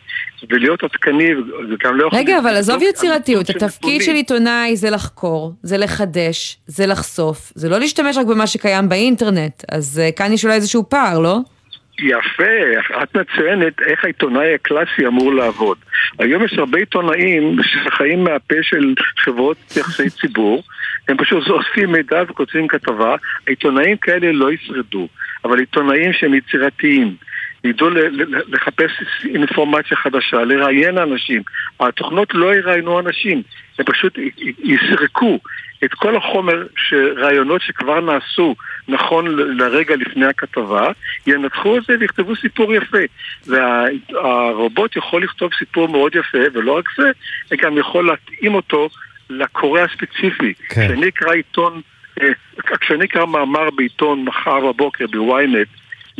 [0.50, 1.30] ולהיות עדכני
[1.70, 2.20] וגם לא יכול...
[2.20, 4.12] רגע, אבל עזוב יצירתיות, התפקיד של.
[4.12, 10.00] עיתונאי זה לחקור, זה לחדש, זה לחשוף, זה לא להשתמש רק במה שקיים באינטרנט, אז
[10.04, 11.40] אה, כאן יש אולי איזשהו פער, לא?
[12.00, 12.54] יפה,
[13.04, 15.78] את מציינת איך העיתונאי הקלאסי אמור לעבוד.
[16.20, 20.64] היום יש הרבה עיתונאים שחיים מהפה של חברות יחסי ציבור,
[21.08, 23.16] הם פשוט אוספים מידע וכותבים כתבה,
[23.48, 25.08] עיתונאים כאלה לא ישרדו,
[25.46, 27.16] אבל עיתונאים שהם יצירתיים,
[27.64, 27.90] ידעו
[28.48, 28.92] לחפש
[29.34, 31.42] אינפורמציה חדשה, לראיין אנשים.
[31.80, 33.42] התוכנות לא יראיינו אנשים,
[33.80, 34.18] הם פשוט
[34.64, 35.40] יסרקו
[35.84, 36.66] את כל החומר,
[37.18, 38.56] רעיונות שכבר נעשו
[38.88, 40.92] נכון לרגע לפני הכתבה,
[41.28, 42.98] ינתחו את זה ויכתבו סיפור יפה.
[43.48, 48.90] והרובוט יכול לכתוב סיפור מאוד יפה, ולא רק זה, גם יכול להתאים אותו
[49.30, 50.54] לקורא הספציפי.
[50.54, 50.88] כן.
[50.88, 51.82] כשאני אקרא עיתון,
[52.22, 52.28] אה,
[52.80, 55.68] כשאני אקרא מאמר בעיתון מחר בבוקר בוויינט,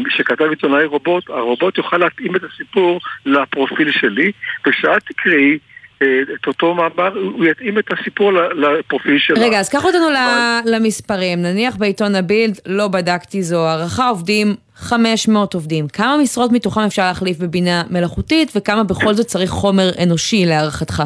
[0.10, 4.32] שכתב עיתונאי רובוט, הרובוט יוכל להתאים את הסיפור לפרופיל שלי,
[4.68, 5.58] וכשאת תקראי
[5.98, 9.38] את אותו מאמר, הוא יתאים את הסיפור לפרופיל שלך.
[9.38, 11.42] רגע, אז קח אותנו ל- למספרים.
[11.42, 15.88] נניח בעיתון הבילד, לא בדקתי זו הערכה, עובדים 500 עובדים.
[15.88, 21.04] כמה משרות מתוכם אפשר להחליף בבינה מלאכותית, וכמה בכל זאת צריך חומר אנושי להערכתך?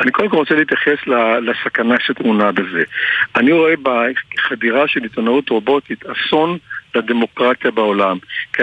[0.00, 0.98] אני קודם כל רוצה להתייחס
[1.42, 2.82] לסכנה שטמונה בזה.
[3.36, 6.58] אני רואה בחדירה של עיתונאות רובוטית אסון
[6.94, 8.18] לדמוקרטיה בעולם.
[8.52, 8.62] כי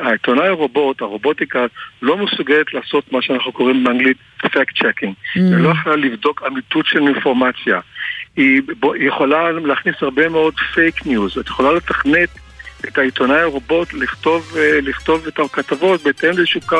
[0.00, 1.66] העיתונאי הרובוט, הרובוטיקה,
[2.02, 4.16] לא מסוגלת לעשות מה שאנחנו קוראים באנגלית
[4.46, 5.12] fact checking.
[5.12, 5.38] Mm.
[5.38, 7.80] היא לא יכולה לבדוק אמיתות של אינפורמציה.
[8.36, 11.38] היא, היא יכולה להכניס הרבה מאוד פייק ניוז.
[11.38, 12.28] את יכולה לתכנת
[12.88, 16.76] את העיתונאי הרובוט לכתוב, אה, לכתוב את הכתבות בהתאם לאיזשהו קו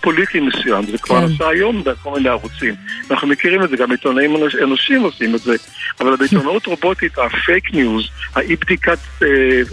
[0.00, 0.86] פוליטי מסוים.
[0.90, 1.26] זה כבר כן.
[1.26, 2.74] נעשה היום בכל מיני ערוצים.
[3.10, 5.56] אנחנו מכירים את זה, גם עיתונאים אנוש- אנושיים עושים את זה.
[6.00, 8.04] אבל בעיתונאות רובוטית, הפייק ניוז,
[8.34, 9.28] האי בדיקת אה,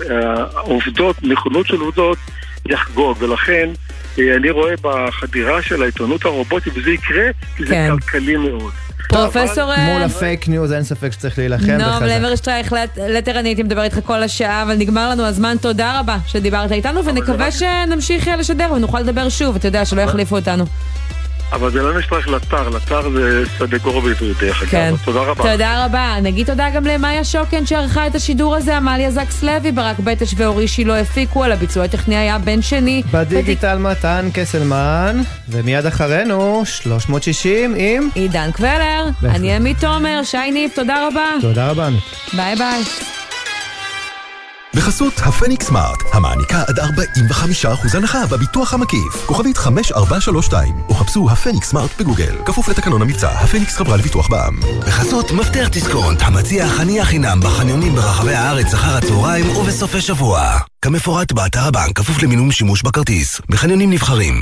[0.10, 2.18] אה, העובדות, נכונות של עובדות,
[2.70, 3.18] יחגוג.
[3.20, 3.70] ולכן
[4.20, 7.26] אה, אני רואה בחדירה של העיתונות הרובוטית, וזה יקרה,
[7.58, 7.90] כי זה כן.
[8.00, 8.72] כלכלי מאוד.
[9.10, 9.64] פרופסור...
[9.66, 12.06] מול אה, הפייק ניוז אין ספק שצריך להילחם נועם וחזק.
[12.20, 16.18] למלשטרייך, לט- לטר אני הייתי מדבר איתך כל השעה, אבל נגמר לנו הזמן, תודה רבה
[16.28, 20.66] שדיברת איתנו, ונקווה שנמשיך לשדר ונוכל לדבר שוב, אתה יודע, שלא יחליפו אותנו.
[21.52, 24.72] אבל זה לא נשלח לטר, לטר זה סנגור בעברית דרך אגב.
[24.72, 24.94] כן.
[25.06, 25.52] תודה רבה.
[25.52, 26.16] תודה רבה.
[26.22, 30.68] נגיד תודה גם למאיה שוקן שערכה את השידור הזה, עמליה זקס לוי, ברק בטש ואורי
[30.68, 33.04] שילה הפיקו, על הביצוע הטכני היה בן שני.
[33.12, 38.10] בדיגיטל מתן קסלמן, ומיד אחרינו 360 עם...
[38.16, 39.06] עידן קבלר.
[39.24, 41.32] אני עמית תומר, שי ניב, תודה רבה.
[41.42, 41.90] תודה רבה.
[42.34, 42.84] ביי ביי.
[44.76, 49.26] בחסות הפניקס סמארט, המעניקה עד 45% הנחה בביטוח המקיף.
[49.26, 52.36] כוכבית 5432, או חפשו הפניקס סמארט בגוגל.
[52.46, 54.60] כפוף לתקנון המבצע, הפניקס חברה לביטוח בע"מ.
[54.80, 60.60] בחסות מפתח דיסקונט, המציע חניה חינם בחניונים ברחבי הארץ אחר הצהריים ובסופי שבוע.
[60.82, 63.42] כמפורט באתר הבנק, כפוף למינום שימוש בכרטיס.
[63.50, 64.40] בחניונים נבחרים.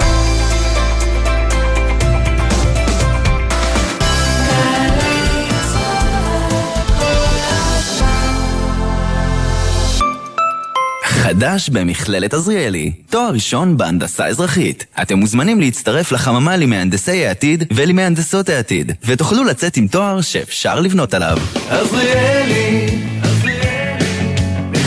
[11.32, 14.86] חדש במכללת עזריאלי, תואר ראשון בהנדסה אזרחית.
[15.02, 21.38] אתם מוזמנים להצטרף לחממה למהנדסי העתיד ולמהנדסות העתיד, ותוכלו לצאת עם תואר שאפשר לבנות עליו.
[21.70, 22.86] עזריאלי,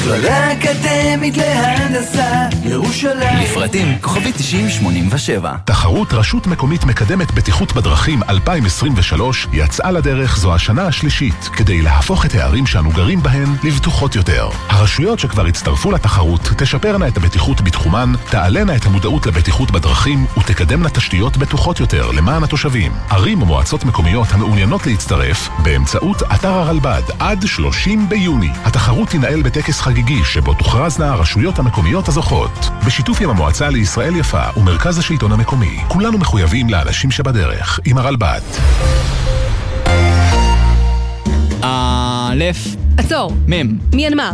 [0.05, 3.43] מכללה אקדמית להנדסה, ירושלים.
[3.43, 5.55] לפרטים כוכבי 9087.
[5.65, 12.35] תחרות רשות מקומית מקדמת בטיחות בדרכים 2023 יצאה לדרך זו השנה השלישית כדי להפוך את
[12.35, 14.49] הערים שאנו גרים בהן לבטוחות יותר.
[14.69, 21.37] הרשויות שכבר הצטרפו לתחרות תשפרנה את הבטיחות בתחומן, תעלנה את המודעות לבטיחות בדרכים ותקדמנה תשתיות
[21.37, 22.93] בטוחות יותר למען התושבים.
[23.11, 28.51] ערים ומועצות מקומיות המעוניינות להצטרף באמצעות אתר הרלב"ד עד 30 ביוני.
[28.65, 29.94] התחרות תינעל בטקס חגיגי
[30.25, 32.51] שבו תוכרזנה הרשויות המקומיות הזוכות.
[32.87, 38.41] בשיתוף עם המועצה לישראל יפה ומרכז השלטון המקומי, כולנו מחויבים לאנשים שבדרך, עם הרלב"ד.
[41.63, 42.45] א',
[42.99, 43.33] עצור.
[43.49, 44.31] מ', מיינמר.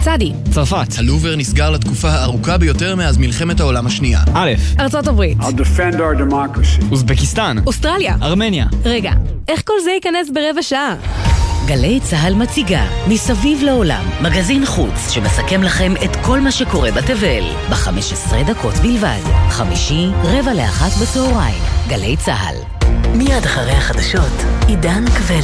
[0.00, 0.32] צדי.
[0.50, 0.98] צרפת.
[0.98, 4.20] הלובר נסגר לתקופה הארוכה ביותר מאז מלחמת העולם השנייה.
[4.34, 4.50] א',
[4.80, 5.38] ארצות הברית.
[5.40, 6.84] I'll defend our democracy.
[6.90, 7.56] אוזבקיסטן.
[7.66, 8.16] אוסטרליה.
[8.22, 8.66] ארמניה.
[8.84, 9.12] רגע,
[9.48, 10.94] איך כל זה ייכנס ברבע שעה?
[11.66, 18.34] גלי צה"ל מציגה מסביב לעולם, מגזין חוץ שמסכם לכם את כל מה שקורה בתבל, ב-15
[18.46, 19.20] דקות בלבד.
[19.48, 21.62] חמישי, רבע לאחת בצהריים.
[21.88, 22.56] גלי צה"ל.
[23.16, 24.32] מיד אחרי החדשות,
[24.66, 25.34] עידן קבל.